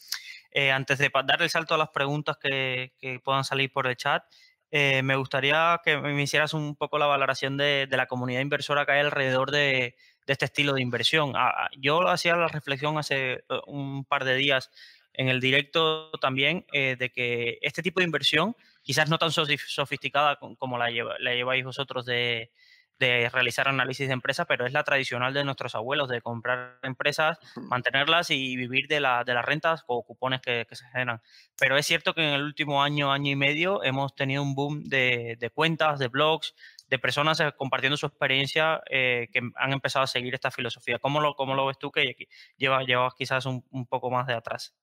[0.72, 4.24] antes de dar el salto a las preguntas que, que puedan salir por el chat,
[4.70, 8.92] eh, me gustaría que me hicieras un poco la valoración de, la comunidad inversora que
[8.92, 11.32] hay alrededor de, este estilo de inversión.
[11.34, 14.70] Ah, ah, yo hacía la reflexión hace eh, un par de días
[15.12, 20.36] en el directo también eh, de que este tipo de inversión, quizás no tan sofisticada
[20.36, 22.52] como la, la lleváis vosotros de,
[23.00, 27.38] de realizar análisis de empresa, pero es la tradicional de nuestros abuelos, de comprar empresas,
[27.56, 31.22] mantenerlas y vivir de, la, de las rentas o cupones que, se generan.
[31.58, 34.84] Pero es cierto que en el último año, año y medio, hemos tenido un boom
[34.84, 36.54] de, de cuentas, de blogs,
[36.88, 40.98] de personas eh, compartiendo su experiencia eh, que han empezado a seguir esta filosofía.
[40.98, 44.34] ¿Cómo lo, cómo lo ves tú que llevas, llevas quizás un, un poco más de
[44.34, 44.74] atrás?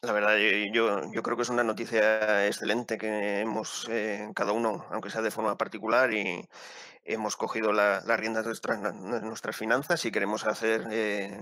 [0.00, 0.36] La verdad,
[0.72, 5.22] yo, yo creo que es una noticia excelente que hemos, eh, cada uno, aunque sea
[5.22, 6.48] de forma particular, y
[7.04, 8.50] hemos cogido las riendas de
[9.22, 11.40] nuestras, finanzas y queremos hacer eh,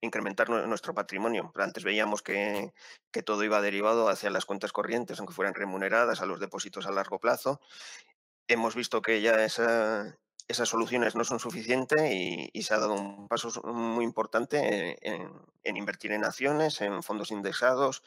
[0.00, 1.52] incrementar nuestro patrimonio.
[1.56, 2.72] Antes veíamos que,
[3.12, 6.92] que, todo iba derivado hacia las cuentas corrientes, aunque fueran remuneradas, a los depósitos a
[6.92, 7.60] largo plazo.
[8.48, 10.16] Hemos visto que ya esa,
[10.50, 16.12] esas soluciones no son suficientes y, se ha dado un paso muy importante en, invertir
[16.12, 18.02] en acciones, en fondos indexados.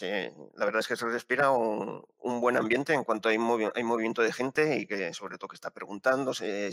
[0.00, 2.04] la verdad es que se respira un,
[2.40, 6.32] buen ambiente en cuanto hay, movimiento de gente y que sobre todo que está preguntando,
[6.34, 6.70] se,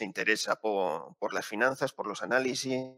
[0.00, 2.92] interesa por, las finanzas, por los análisis,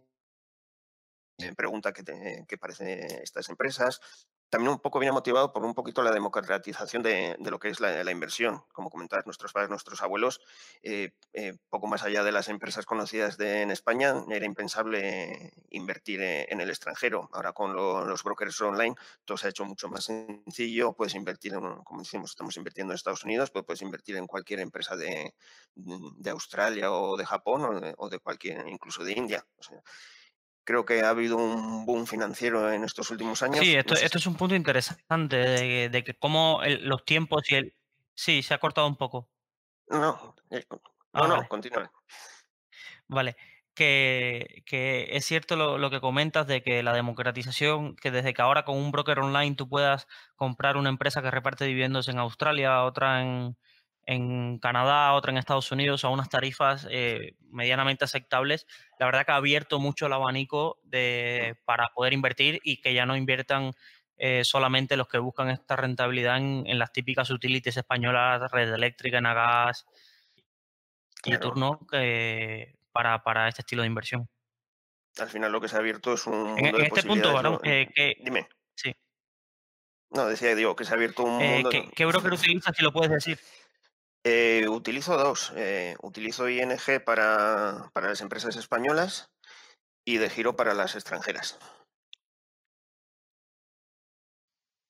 [1.57, 2.89] pregunta qué, qué parecen
[3.23, 4.01] estas empresas,
[4.49, 8.11] también un poco viene motivado por un poquito la democratización de, lo que es la,
[8.11, 8.63] inversión.
[8.73, 10.41] Como comentaban nuestros padres, nuestros abuelos,
[10.83, 16.47] eh, eh, poco más allá de las empresas conocidas en España, era impensable invertir e,
[16.51, 17.29] en el extranjero.
[17.33, 20.93] Ahora con los brokers online todo se ha hecho mucho más sencillo.
[20.93, 24.61] Puedes invertir, en, como decimos, estamos invirtiendo en Estados Unidos, pues puedes invertir en cualquier
[24.61, 25.35] empresa de,
[26.31, 29.47] Australia o de Japón o de, cualquier, incluso de India
[30.67, 33.61] creo que ha habido un boom financiero en estos últimos años.
[33.61, 37.75] Sí, esto, esto es un punto interesante de, que cómo los tiempos y el...
[38.15, 39.31] Sí, se ha cortado un poco.
[39.89, 40.67] No, eh,
[41.13, 41.89] no, no, continúe.
[43.07, 43.37] Vale,
[43.75, 48.43] que, que, es cierto lo, lo, que comentas de que la democratización, que desde que
[48.43, 52.83] ahora con un broker online tú puedas comprar una empresa que reparte dividendos en Australia,
[52.83, 53.57] otra en,
[54.07, 58.67] en Canadá, otra en Estados Unidos a unas tarifas eh, medianamente aceptables,
[59.01, 63.05] la verdad que ha abierto mucho el abanico de, para poder invertir y que ya
[63.05, 63.73] no inviertan
[64.17, 69.25] eh, solamente los que buscan esta rentabilidad en, las típicas utilities españolas, red eléctrica, en
[69.25, 69.85] gas
[71.25, 71.81] y turno
[72.93, 74.29] para, para, este estilo de inversión.
[75.19, 76.57] Al final lo que se ha abierto es un...
[76.59, 78.49] En, este punto, eh, Dime.
[78.75, 78.95] Sí.
[80.11, 81.71] No, decía, digo, que se ha abierto un mundo...
[81.71, 83.39] ¿qué, ¿Qué broker utilizas, si lo puedes decir?
[84.29, 85.53] Eh, utilizo dos.
[85.55, 89.31] Eh, utilizo ING para, las empresas españolas
[90.05, 91.61] y de giro para las extranjeras.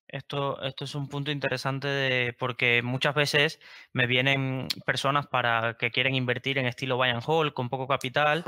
[0.07, 3.59] Esto, esto es un punto interesante de, porque muchas veces
[3.93, 8.43] me vienen personas para que quieren invertir en estilo buy and hold con poco capital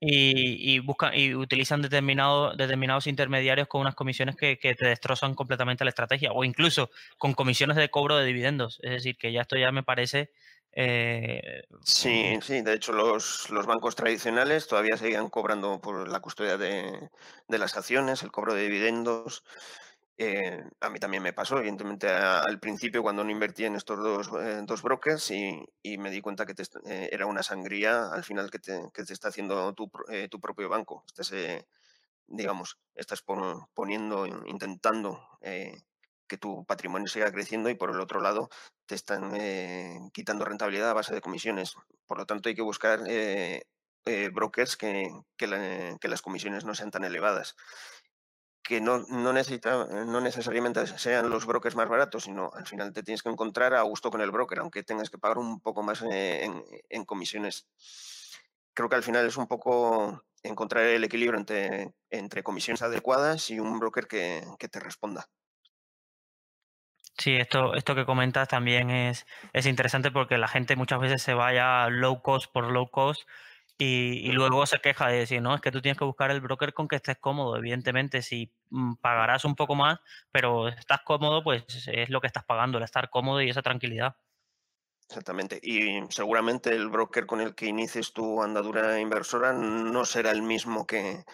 [0.00, 5.90] y, buscan y utilizan determinados determinados intermediarios con unas comisiones que, te destrozan completamente la
[5.90, 8.78] estrategia o incluso con comisiones de cobro de dividendos.
[8.82, 10.30] Es decir, que ya esto ya me parece...
[10.72, 16.56] Eh, sí, sí, de hecho los, los, bancos tradicionales todavía seguían cobrando por la custodia
[16.56, 17.08] de,
[17.48, 19.42] de las acciones, el cobro de dividendos.
[20.20, 24.28] Eh, a mí también me pasó, evidentemente, al principio cuando no invertí en estos dos,
[24.42, 25.64] eh, dos brokers y,
[25.96, 26.54] me di cuenta que
[26.86, 29.88] eh, era una sangría al final que te, que te está haciendo tu,
[30.28, 31.04] tu propio banco.
[31.06, 31.32] Estás,
[32.26, 33.22] digamos, estás
[33.74, 35.38] poniendo, intentando
[36.26, 38.50] que tu patrimonio siga creciendo y por el otro lado
[38.86, 39.32] te están
[40.12, 41.74] quitando rentabilidad a base de comisiones.
[42.06, 43.00] Por lo tanto, hay que buscar
[44.32, 47.54] brokers que, que las comisiones no sean tan elevadas
[48.68, 53.02] que no, no, necesita, no necesariamente sean los brokers más baratos, sino al final te
[53.02, 56.02] tienes que encontrar a gusto con el broker, aunque tengas que pagar un poco más
[56.02, 56.46] eh,
[56.90, 57.66] en, comisiones.
[58.74, 63.58] Creo que al final es un poco encontrar el equilibrio entre, entre comisiones adecuadas y
[63.58, 65.30] un broker que, que te responda.
[67.16, 71.32] Sí, esto, esto que comentas también es, es interesante porque la gente muchas veces se
[71.32, 73.22] vaya low cost por low cost
[73.80, 76.74] y, luego se queja de decir, no, es que tú tienes que buscar el broker
[76.74, 77.56] con que estés cómodo.
[77.56, 80.00] Evidentemente, si mm, pagarás un poco más,
[80.32, 84.16] pero estás cómodo, pues es lo que estás pagando, el estar cómodo y esa tranquilidad.
[85.08, 85.60] Exactamente.
[85.62, 90.86] Y seguramente el broker con el que inicies tu andadura inversora no será el mismo
[90.86, 91.24] que,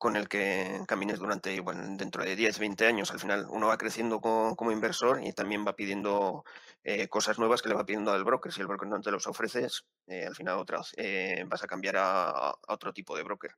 [0.00, 3.10] con el que camines durante, bueno, dentro de 10, 20 años.
[3.10, 6.42] Al final uno va creciendo como, inversor y también va pidiendo
[6.82, 8.50] eh, cosas nuevas que le va pidiendo al broker.
[8.50, 10.64] Si el broker no te los ofreces, eh, al final
[10.96, 13.50] eh, vas a cambiar a, otro tipo de broker.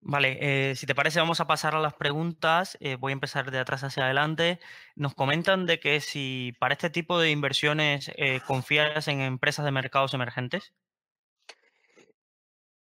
[0.00, 2.76] Vale, si te parece vamos a pasar a las preguntas.
[2.98, 4.58] voy a empezar de atrás hacia adelante.
[4.96, 8.10] Nos comentan de que si para este tipo de inversiones
[8.44, 10.74] confías en empresas de mercados emergentes.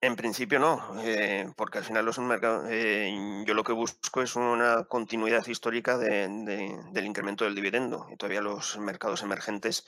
[0.05, 4.37] En principio no, eh, porque al final los mercados, eh, yo lo que busco es
[4.37, 9.87] una continuidad histórica del incremento del dividendo y todavía los mercados emergentes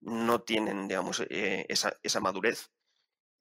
[0.00, 2.72] no tienen, digamos, eh, esa, esa, madurez.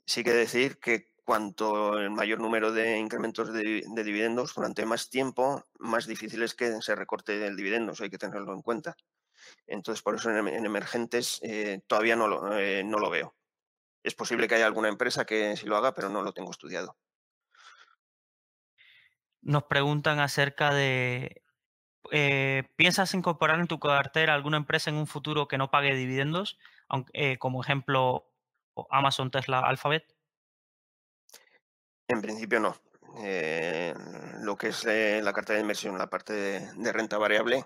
[0.06, 5.66] Sí que decir que cuanto el mayor número de incrementos de, dividendos durante más tiempo,
[5.80, 8.96] más difícil es que se recorte el dividendo, eso hay que tenerlo en cuenta.
[9.66, 11.42] Entonces, por eso en, emergentes
[11.88, 13.40] todavía no no lo veo.
[14.04, 16.98] Es posible que haya alguna empresa que sí lo haga, pero no lo tengo estudiado.
[19.42, 21.44] Nos preguntan acerca de,
[22.12, 26.58] eh, ¿piensas incorporar en tu cartera alguna empresa en un futuro que no pague dividendos?
[27.14, 28.28] Eh, como ejemplo,
[28.90, 30.16] Amazon, Tesla, Alphabet.
[32.08, 32.76] En principio no.
[33.24, 33.94] Eh,
[34.42, 37.66] lo que es la cartera de inversión, la parte de, renta variable,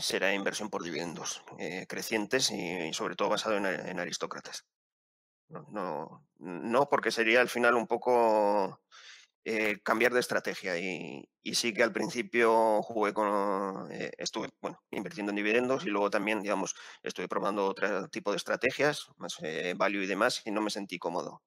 [0.00, 1.42] será inversión por dividendos
[1.88, 4.64] crecientes y, sobre todo basado en aristócratas.
[5.48, 8.80] No, no, porque sería al final un poco
[9.46, 10.78] eh, cambiar de estrategia.
[10.78, 16.10] Y, sí que al principio jugué con, eh, estuve bueno, invirtiendo en dividendos y luego
[16.10, 20.62] también, digamos, estuve probando otro tipo de estrategias, más eh, value y demás, y no
[20.62, 21.42] me sentí cómodo.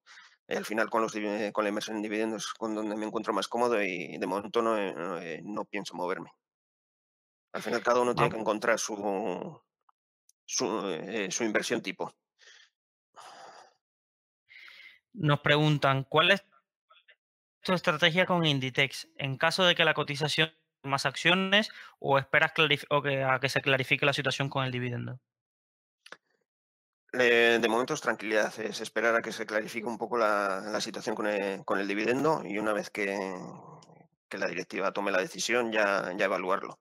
[0.48, 1.12] al final con, los,
[1.52, 4.76] con la inversión en dividendos con donde me encuentro más cómodo y de momento no,
[5.42, 6.30] no, pienso moverme.
[7.52, 9.60] Al final cada uno tiene que encontrar su,
[10.46, 12.14] su inversión tipo.
[15.12, 16.44] Nos preguntan, ¿cuál es
[17.62, 22.52] tu estrategia con Inditex en caso de que la cotización más acciones o esperas
[22.90, 25.20] o que, a que se clarifique la situación con el dividendo?
[27.10, 31.26] de momento es tranquilidad, es esperar a que se clarifique un poco la, situación con
[31.78, 33.06] el, dividendo y una vez que,
[34.30, 36.78] la directiva tome la decisión ya, ya evaluarlo.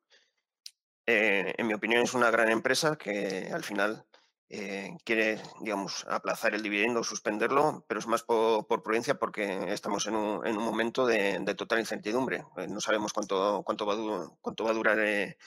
[1.06, 4.06] Eh, en mi opinión es una gran empresa que al final
[4.49, 10.15] eh, quiere, digamos, aplazar el dividendo, suspenderlo, pero es más por, prudencia porque estamos en
[10.15, 12.45] un, en un momento de, total incertidumbre.
[12.55, 15.38] Eh, no sabemos cuánto, cuánto, va, a, cuánto va a durar eh,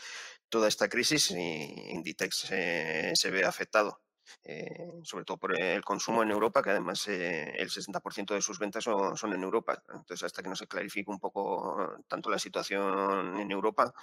[0.50, 2.36] toda esta crisis y Inditex
[3.14, 4.00] se ve afectado.
[5.04, 9.16] sobre todo por el consumo en Europa, que además el 60% de sus ventas son,
[9.16, 9.82] son, en Europa.
[9.88, 13.94] Entonces, hasta que no se clarifique un poco tanto la situación en Europa,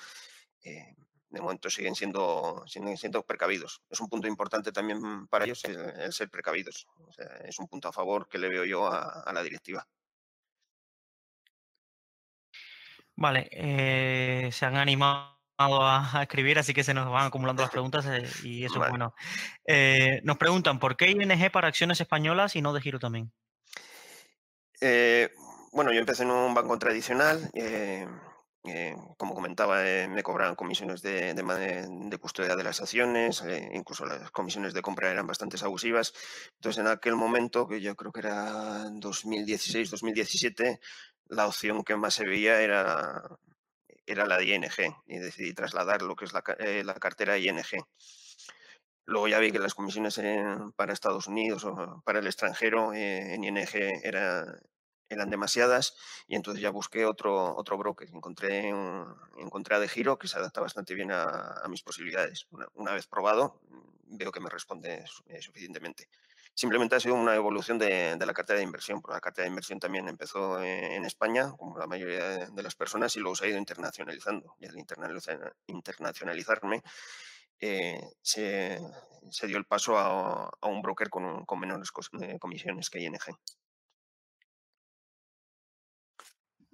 [1.37, 3.83] de momento siguen siendo, siguen siendo precavidos.
[3.89, 6.87] Es un punto importante también para ellos el, ser precavidos.
[7.45, 9.87] es un punto a favor que le veo yo a, la directiva.
[13.15, 18.05] Vale, eh, se han animado a, escribir, así que se nos van acumulando las preguntas
[18.07, 19.13] eh, y eso es bueno.
[19.65, 23.31] Eh, nos preguntan, ¿por qué ING para acciones españolas y no de giro también?
[25.71, 27.51] bueno, yo empecé en un banco tradicional
[29.59, 31.33] eh, me cobraban comisiones de,
[32.19, 36.13] custodia de las acciones, eh, incluso las comisiones de compra eran bastante abusivas.
[36.55, 40.79] Entonces, en aquel momento, que yo creo que era 2016-2017,
[41.29, 43.21] la opción que más se veía era,
[44.05, 46.43] la de ING y decidí trasladar lo que es la,
[46.83, 47.63] la cartera ING.
[49.05, 50.19] Luego ya vi que las comisiones
[50.75, 53.69] para Estados Unidos o para el extranjero en ING
[54.03, 54.45] era,
[55.09, 55.95] eran demasiadas
[56.27, 58.09] y entonces ya busqué otro, otro broker.
[58.13, 58.69] Encontré,
[59.37, 62.47] encontré a De Giro que se adapta bastante bien a, mis posibilidades.
[62.75, 63.59] Una, vez probado,
[64.07, 66.09] veo que me responde eh, suficientemente.
[66.53, 69.49] Simplemente ha sido una evolución de, de, la cartera de inversión, porque la cartera de
[69.49, 73.49] inversión también empezó en, España, como la mayoría de, las personas, y luego se ha
[73.49, 74.55] ido internacionalizando.
[74.59, 74.75] Y al
[75.67, 76.81] internacionalizarme,
[77.59, 78.79] eh, se,
[79.29, 81.91] se, dio el paso a, a un broker con, con menores
[82.21, 83.19] eh, comisiones que ING.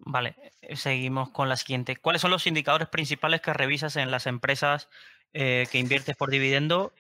[0.06, 1.96] Vale, eh, seguimos con la siguiente.
[1.96, 4.90] ¿Cuáles son los indicadores principales que revisas en las empresas
[5.34, 6.94] eh, que inviertes por dividendo?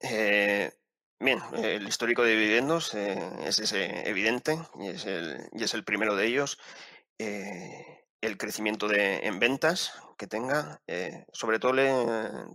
[0.00, 0.72] Eh,
[1.20, 6.26] bien, el histórico de dividendos es evidente y es, el, y es el primero de
[6.26, 6.58] ellos.
[7.18, 10.82] el crecimiento de, en ventas que tenga.
[11.32, 11.90] sobre todo le,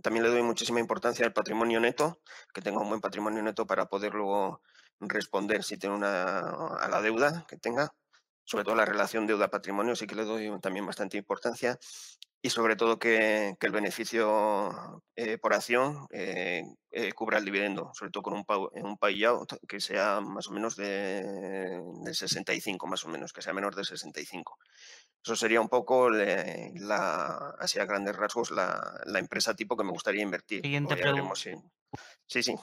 [0.02, 2.20] también le doy muchísima importancia al patrimonio neto,
[2.52, 4.60] que tenga un buen patrimonio neto para poder luego
[5.00, 7.94] responder si tiene una a la deuda que tenga
[8.46, 11.78] sobre todo la relación deuda-patrimonio, sí que le doy también bastante importancia
[12.40, 18.12] y sobre todo que, el beneficio eh, por acción eh, eh, cubra el dividendo, sobre
[18.12, 18.44] todo con un,
[18.84, 21.82] un payout que sea más o menos de,
[22.12, 24.58] 65, más o menos, que sea menor de 65.
[25.24, 30.22] Eso sería un poco, la, así a grandes rasgos, la, empresa tipo que me gustaría
[30.22, 30.62] invertir.
[30.62, 31.34] Siguiente pregunta.
[31.34, 32.54] Sí, sí.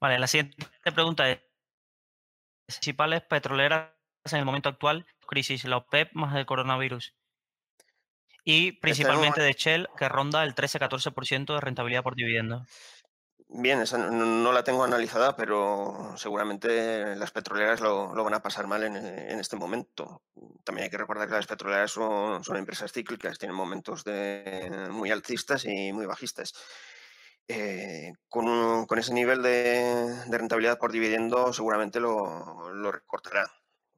[0.00, 1.38] Vale, la siguiente pregunta es,
[2.66, 3.90] principales petroleras
[4.24, 7.14] en el momento actual, crisis, la OPEP más el coronavirus.
[8.44, 12.66] Y principalmente de Shell, que ronda el 13-14% de rentabilidad por dividendo.
[13.48, 18.82] Bien, esa no, la tengo analizada, pero seguramente las petroleras lo, van a pasar mal
[18.82, 18.96] en,
[19.38, 20.22] este momento.
[20.64, 25.10] También hay que recordar que las petroleras son, son empresas cíclicas, tienen momentos de, muy
[25.10, 26.52] alcistas y muy bajistas.
[27.46, 33.50] Eh, con, con, ese nivel de, rentabilidad por dividendo seguramente lo, lo recortará.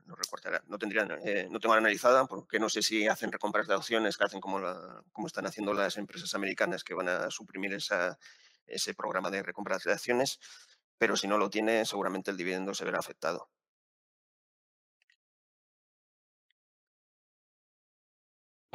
[0.05, 0.62] Lo recortará.
[0.66, 4.24] No, tendrían, eh, no tengo analizada porque no sé si hacen recompras de acciones que
[4.24, 4.61] hacen como,
[5.12, 8.18] como están haciendo las empresas americanas que van a suprimir esa,
[8.66, 10.38] ese programa de recompras de acciones,
[10.99, 13.49] pero si no lo tiene seguramente el dividendo se verá afectado.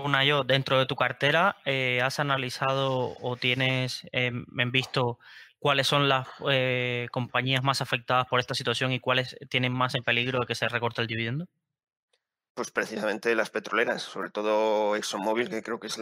[0.03, 5.19] Una yo, dentro de tu cartera, eh, ¿has analizado o tienes em, visto
[5.59, 10.03] cuáles son las eh, compañías más afectadas por esta situación y cuáles tienen más en
[10.03, 11.47] peligro de que se recorte el dividendo?
[12.53, 15.97] Pues precisamente las petroleras, sobre todo ExxonMobil, que creo que es,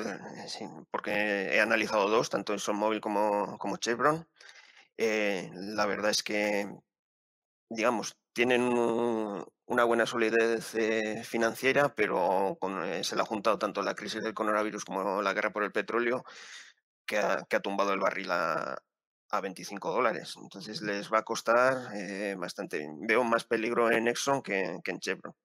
[0.89, 1.11] porque
[1.55, 4.27] he analizado dos, tanto ExxonMobil como, como Chevron.
[4.97, 6.67] Eh, la verdad es que,
[7.69, 8.61] digamos, tienen
[9.65, 14.33] una buena solidez eh, financiera, pero eh, se le ha juntado tanto la crisis del
[14.33, 16.23] coronavirus como la guerra por el petróleo,
[17.05, 18.81] que ha, tumbado el barril a,
[19.41, 20.35] 25 dólares.
[20.41, 22.87] Entonces les va a costar eh, bastante.
[23.01, 25.35] Veo más peligro en Exxon que, en Chevron.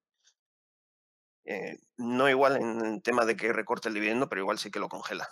[1.97, 4.87] no igual en el tema de que recorte el dividendo, pero igual sí que lo
[4.87, 5.29] congela.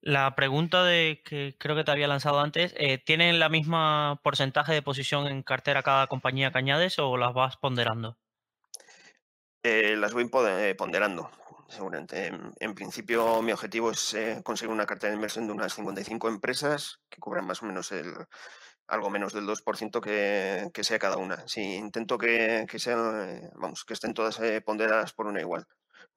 [0.00, 4.72] La pregunta de que creo que te había lanzado antes, eh, ¿tienen la misma porcentaje
[4.72, 8.16] de posición en cartera cada compañía que añades o las vas ponderando?
[9.64, 11.30] Eh, las voy eh, ponderando,
[11.68, 12.30] seguramente.
[12.60, 17.18] En, principio, mi objetivo es conseguir una cartera de inversión de unas 55 empresas que
[17.18, 18.14] cubran más o menos el,
[18.86, 21.46] algo menos del 2% que, que sea cada una.
[21.48, 25.66] Si intento que, que sean, vamos, que estén todas ponderadas por una igual.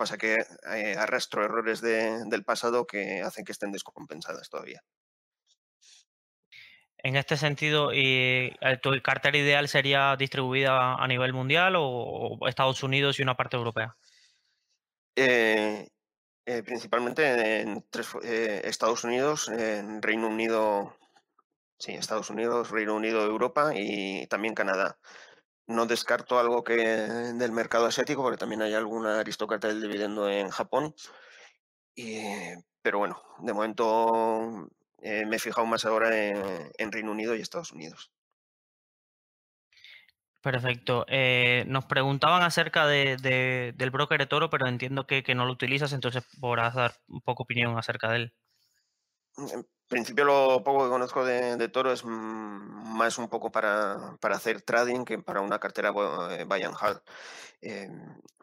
[0.01, 4.81] Pasa que eh, arrastro errores del pasado que hacen que estén descompensadas todavía.
[6.97, 12.81] En este sentido, ¿y eh, ¿tu cartera ideal sería distribuida a nivel mundial o Estados
[12.81, 13.95] Unidos y una parte europea?
[15.15, 15.87] Eh,
[16.65, 17.85] principalmente en
[18.63, 20.97] Estados Unidos, en Reino Unido,
[21.77, 24.97] sí, Estados Unidos, Reino Unido, Europa y también Canadá.
[25.71, 30.49] No descarto algo que del mercado asiático, porque también hay alguna aristócrata del dividendo en
[30.49, 30.93] Japón.
[32.81, 34.69] pero bueno, de momento
[35.01, 38.11] eh, me he fijado más ahora en, Reino Unido y Estados Unidos.
[40.41, 41.05] Perfecto.
[41.07, 45.93] Eh, nos preguntaban acerca de, del broker de toro, pero entiendo que, no lo utilizas,
[45.93, 48.33] entonces podrás dar un poco opinión acerca de él.
[49.91, 55.03] Mm, principio lo poco que conozco de, Toro es más un poco para, hacer trading
[55.03, 55.89] que para una cartera
[56.31, 57.01] eh, buy and hold.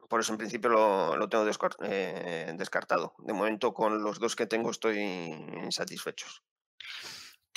[0.08, 3.14] por eso en principio lo, tengo descartado.
[3.18, 4.98] De momento con los dos que tengo estoy
[5.64, 6.42] insatisfechos.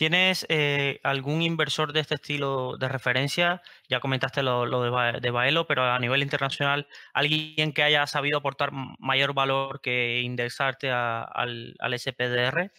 [0.02, 3.62] ¿Tienes eh, algún inversor de este estilo de referencia?
[3.88, 9.36] Ya comentaste lo, de, Baelo, pero a nivel internacional, ¿alguien que haya sabido aportar mayor
[9.36, 12.72] valor que indexarte al, SPDR?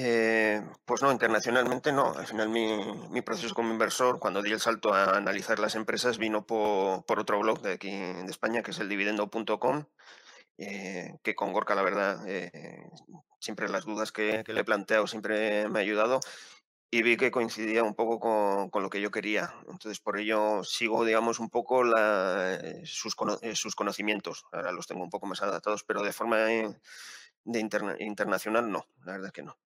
[0.00, 2.14] Eh, pues no, internacionalmente no.
[2.14, 6.46] Al final mi, proceso como inversor, cuando di el salto a analizar las empresas, vino
[6.46, 9.86] por, otro blog de aquí de España, que es el dividendo.com,
[10.58, 12.24] eh, que con Gorka, la verdad,
[13.40, 16.20] siempre las dudas que, le he planteado siempre me ha ayudado
[16.90, 19.52] y vi que coincidía un poco con, lo que yo quería.
[19.62, 24.44] Entonces, por ello sigo, digamos, un poco eh, sus, conocimientos.
[24.52, 26.76] Ahora los tengo un poco más adaptados, pero de forma de
[27.98, 29.58] internacional no, la verdad es que no.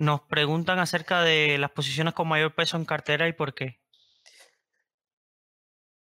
[0.00, 3.78] Nos preguntan acerca de las posiciones con mayor peso en cartera y por qué.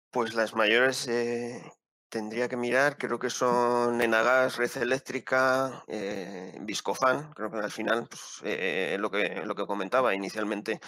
[0.10, 1.62] Pues las mayores eh,
[2.10, 8.08] Tendría que mirar, creo que son Enagas, Red Eléctrica, eh, Viscofan, creo que al final,
[8.10, 10.80] pues, eh, lo, que, lo que comentaba, inicialmente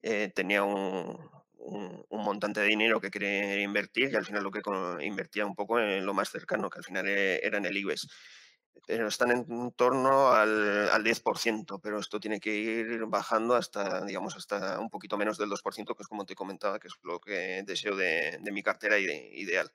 [0.00, 1.18] eh, tenía un,
[2.10, 4.62] montante de dinero que quería invertir y al final lo que
[5.04, 8.06] invertía un poco en lo más cercano, que al final era en el IBEX.
[8.86, 14.36] Pero están en torno al, al 10%, pero esto tiene que ir bajando hasta, digamos,
[14.36, 17.62] hasta un poquito menos del 2%, que es como te comentaba, que es lo que
[17.64, 19.72] deseo de, de mi cartera ideal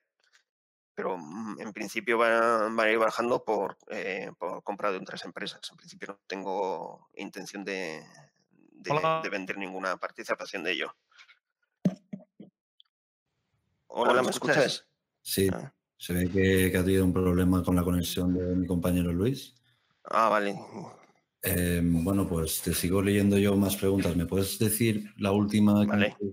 [0.96, 5.60] pero mm, en principio van, a ir bajando por, eh, por compra de otras empresas.
[5.70, 8.02] En principio no tengo intención de,
[8.72, 10.96] de, vender ninguna participación de ello.
[13.88, 14.88] Hola, ¿me escuchas?
[15.22, 15.74] Sí, ah.
[15.98, 19.56] Se ve que, ha tenido un problema con la conexión de mi compañero Luis.
[20.04, 20.56] Ah, vale.
[21.42, 24.16] Em, bueno, pues te sigo leyendo yo más preguntas.
[24.16, 25.86] ¿Me puedes decir la última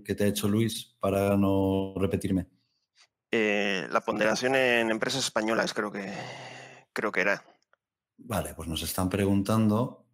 [0.03, 2.47] que te ha hecho Luis para no repetirme?
[3.31, 6.13] Eh, la ponderación en empresas españolas, creo que,
[6.93, 7.43] creo que era.
[8.17, 10.05] Vale, pues nos están preguntando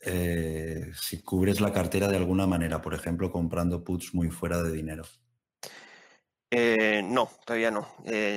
[0.00, 4.72] eh, si cubres la cartera de alguna manera, por ejemplo, comprando puts muy fuera de
[4.72, 5.04] dinero.
[6.54, 7.88] Eh, no, todavía no.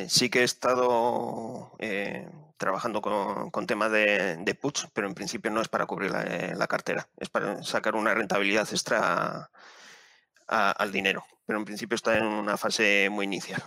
[0.07, 1.75] sí que he estado
[2.57, 7.29] trabajando con, temas de, puts, pero en principio no es para cubrir la, cartera, es
[7.29, 9.49] para sacar una rentabilidad extra
[10.47, 13.61] al dinero, pero en principio está en una fase muy inicial.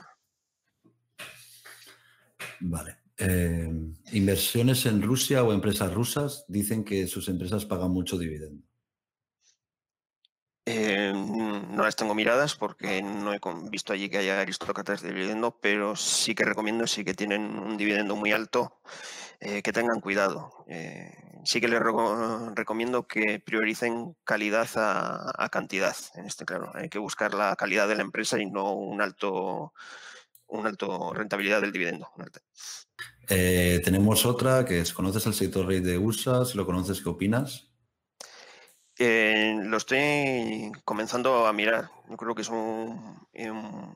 [2.61, 2.97] Vale.
[3.21, 3.69] Eh,
[4.13, 8.68] inversiones en Rusia o empresas rusas dicen que sus empresas pagan mucho dividendo.
[10.71, 13.41] Eh, no las tengo miradas porque no he
[13.71, 17.77] visto allí que haya aristócratas de dividendo, pero sí que recomiendo, sí que tienen un
[17.77, 18.81] dividendo muy alto,
[19.41, 20.67] eh, que tengan cuidado.
[21.45, 25.97] sí que les recomiendo que prioricen calidad a, cantidad.
[26.15, 29.73] En este, claro, hay que buscar la calidad de la empresa y no un alto
[30.49, 32.09] una alto rentabilidad del dividendo.
[33.29, 36.45] Eh, tenemos otra que es, ¿conoces el sector rey de USA?
[36.45, 37.68] Si lo conoces, ¿qué opinas?
[38.99, 41.91] Eh, lo estoy comenzando a mirar.
[42.09, 43.17] Yo creo que es un,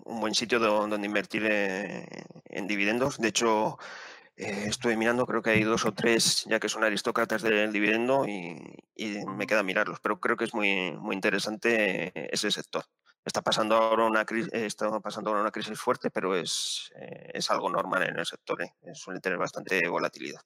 [0.05, 2.07] buen sitio donde invertir eh,
[2.45, 3.19] en dividendos.
[3.19, 3.79] De hecho,
[4.37, 8.79] estoy mirando, creo que hay dos o tres ya que son aristócratas del dividendo y,
[9.27, 10.01] me queda mirarlos.
[10.01, 12.85] Pero creo que es muy, muy interesante ese sector
[13.25, 17.51] está pasando ahora una crisis, está pasando ahora una crisis fuerte, pero es, eh, es
[17.51, 18.63] algo normal en el sector.
[18.63, 18.75] ¿eh?
[18.95, 20.41] Suele tener bastante volatilidad.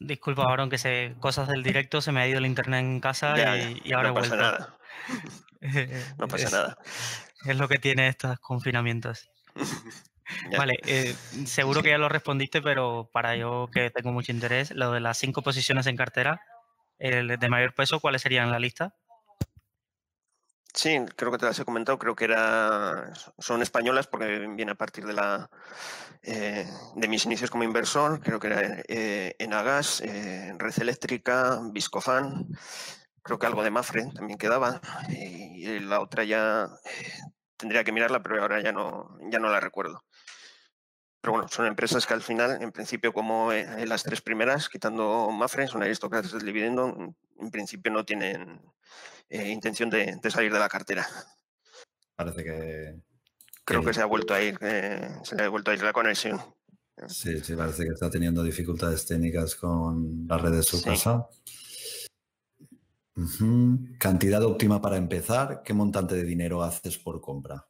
[0.00, 3.34] Disculpa, ahora aunque sé cosas del directo, se me ha ido el internet en casa
[3.84, 4.78] y, ahora no pasa nada.
[6.18, 6.78] no pasa nada.
[7.44, 9.30] Es lo que tiene estos confinamientos.
[10.58, 11.14] Vale, eh,
[11.46, 15.18] seguro que ya lo respondiste, pero para yo que tengo mucho interés, lo de las
[15.18, 16.40] cinco posiciones en cartera
[16.98, 18.94] el de mayor peso, ¿cuáles serían en la lista?
[20.76, 24.74] Sí, creo que te las he comentado, creo que era, son españolas porque viene a
[24.74, 25.48] partir de, la,
[26.22, 32.48] eh, de mis inicios como inversor, creo que era eh, Enagas, eh, Red Eléctrica, Viscofan,
[33.22, 37.12] creo que algo de Mafre también quedaba, y, la otra ya eh,
[37.56, 40.04] tendría que mirarla, pero ahora ya no, ya no la recuerdo.
[41.22, 45.68] Pero bueno, son empresas que al final, en principio, como las tres primeras, quitando Mafre,
[45.68, 48.60] son aristócratas del dividendo, en principio no tienen
[49.28, 51.06] eh, intención de, salir de la cartera.
[52.14, 53.00] Parece que...
[53.64, 55.92] Creo que, se ha vuelto a ir, eh, se le ha vuelto a ir la
[55.92, 56.40] conexión.
[57.08, 61.28] Sí, sí, parece que está teniendo dificultades técnicas con la red de su casa.
[63.98, 65.62] Cantidad óptima para empezar.
[65.64, 67.66] ¿Qué montante de dinero haces por compra?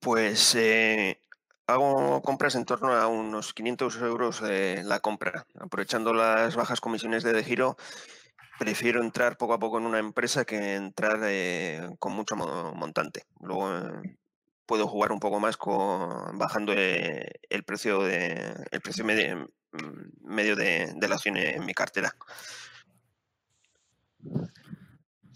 [0.00, 1.20] Pues eh,
[1.66, 5.46] hago compras en torno a unos 500 euros de la compra.
[5.58, 7.76] Aprovechando las bajas comisiones de, de giro,
[8.60, 13.22] prefiero entrar poco a poco en una empresa que entrar eh, con mucho montante.
[13.40, 14.18] Luego eh,
[14.66, 20.34] puedo jugar un poco más con bajando eh, el precio de el precio medio, mm,
[20.34, 22.14] medio de, de la acción en mi cartera.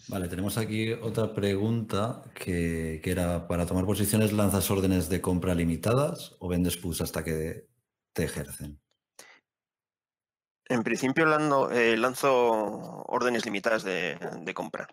[0.07, 6.35] Vale, tenemos aquí otra pregunta que, era, ¿para tomar posiciones lanzas órdenes de compra limitadas
[6.37, 7.65] o vendes puts hasta que
[8.13, 8.79] te ejercen?
[10.67, 11.25] En principio
[11.71, 14.87] eh, lanzo órdenes limitadas de, compra.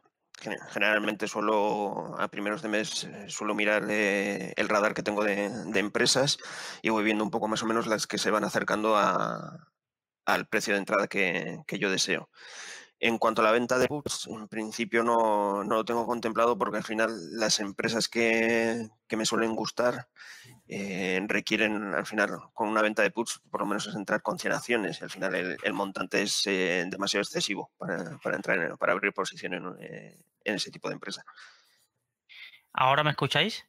[0.70, 5.46] Generalmente suelo, a primeros de mes, eh, suelo mirar eh, el radar que tengo de,
[5.74, 6.38] empresas
[6.82, 10.74] y voy viendo un poco más o menos las que se van acercando al precio
[10.74, 12.28] de entrada que yo deseo.
[13.04, 16.84] En cuanto a la venta de puts, en principio no, lo tengo contemplado porque al
[16.84, 20.06] final las empresas que, me suelen gustar
[20.74, 24.38] eh, requieren al final con una venta de puts por lo menos es entrar con
[24.38, 29.12] 100 acciones y al final el, montante es eh, demasiado excesivo para, entrar para abrir
[29.12, 31.24] posición en, eh, en ese tipo de empresa.
[32.72, 33.66] ¿Ahora me escucháis?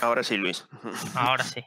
[0.00, 0.66] Ahora sí, Luis.
[1.14, 1.62] Ahora sí.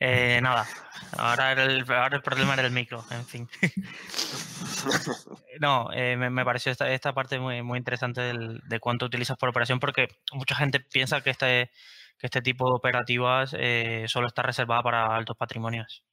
[0.00, 0.68] Nada,
[1.16, 1.84] ahora el,
[2.22, 3.48] problema era el micro, en fin.
[5.60, 9.80] no, eh, me, pareció esta, esta parte muy, muy interesante de cuánto utilizas por operación,
[9.80, 11.72] porque mucha gente piensa que este,
[12.18, 16.04] que este tipo de operativas eh, solo está reservada para altos patrimonios.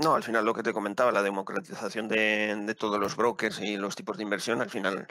[0.00, 3.96] No, al final lo que te comentaba, la democratización de, todos los brokers y los
[3.96, 5.08] tipos de inversión, al final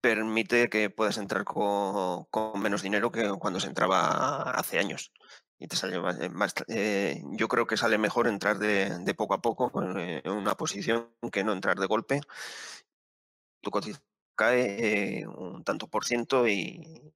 [0.00, 2.26] permite que puedas entrar con,
[2.60, 5.12] menos dinero que cuando se entraba hace años
[5.58, 5.98] y te sale
[6.30, 10.54] más, eh, eh, yo creo que sale mejor entrar de, poco a poco en una
[10.54, 12.20] posición que no entrar de golpe.
[13.60, 17.12] Tu cotización cae un tanto por ciento y,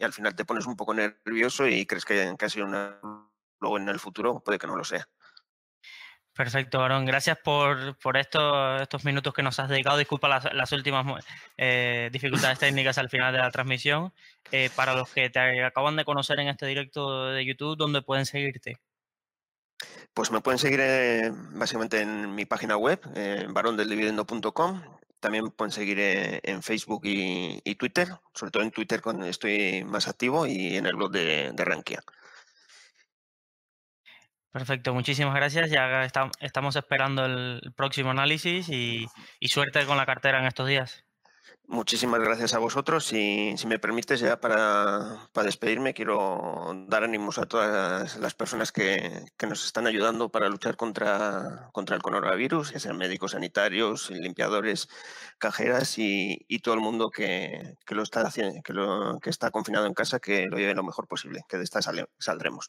[0.00, 3.00] al final te pones un poco nervioso y crees que, que ha sido una...
[3.60, 5.06] Luego en el futuro puede que no lo sea.
[6.40, 7.04] Perfecto, Aaron.
[7.04, 9.98] Gracias por, por estos, estos minutos que nos has dedicado.
[9.98, 11.22] Disculpa las, últimas
[11.58, 14.12] eh, dificultades técnicas al final de la transmisión.
[14.50, 18.26] Eh, para los que te acaban de conocer en este directo de YouTube, ¿dónde pueden
[18.26, 18.78] seguirte?
[20.14, 23.00] Pues me pueden seguir eh, básicamente en mi página web,
[23.52, 24.99] barondeldividendo.com.
[25.20, 28.08] También pueden seguir en Facebook y, Twitter.
[28.34, 32.02] Sobre todo en Twitter estoy más activo y en el blog de, de Rankia.
[34.52, 35.70] Perfecto, muchísimas gracias.
[35.70, 36.02] Ya
[36.40, 39.06] estamos esperando el próximo análisis y,
[39.42, 41.04] suerte con la cartera en estos días.
[41.70, 47.46] Muchísimas gracias a vosotros y si me permites ya para, despedirme quiero dar ánimos a
[47.46, 52.98] todas las personas que, nos están ayudando para luchar contra, contra el coronavirus, ya sean
[52.98, 54.88] médicos sanitarios, limpiadores,
[55.38, 59.94] cajeras y, todo el mundo que, lo está haciendo, que, lo, que está confinado en
[59.94, 61.80] casa, que lo lleve lo mejor posible, que de esta
[62.18, 62.68] saldremos.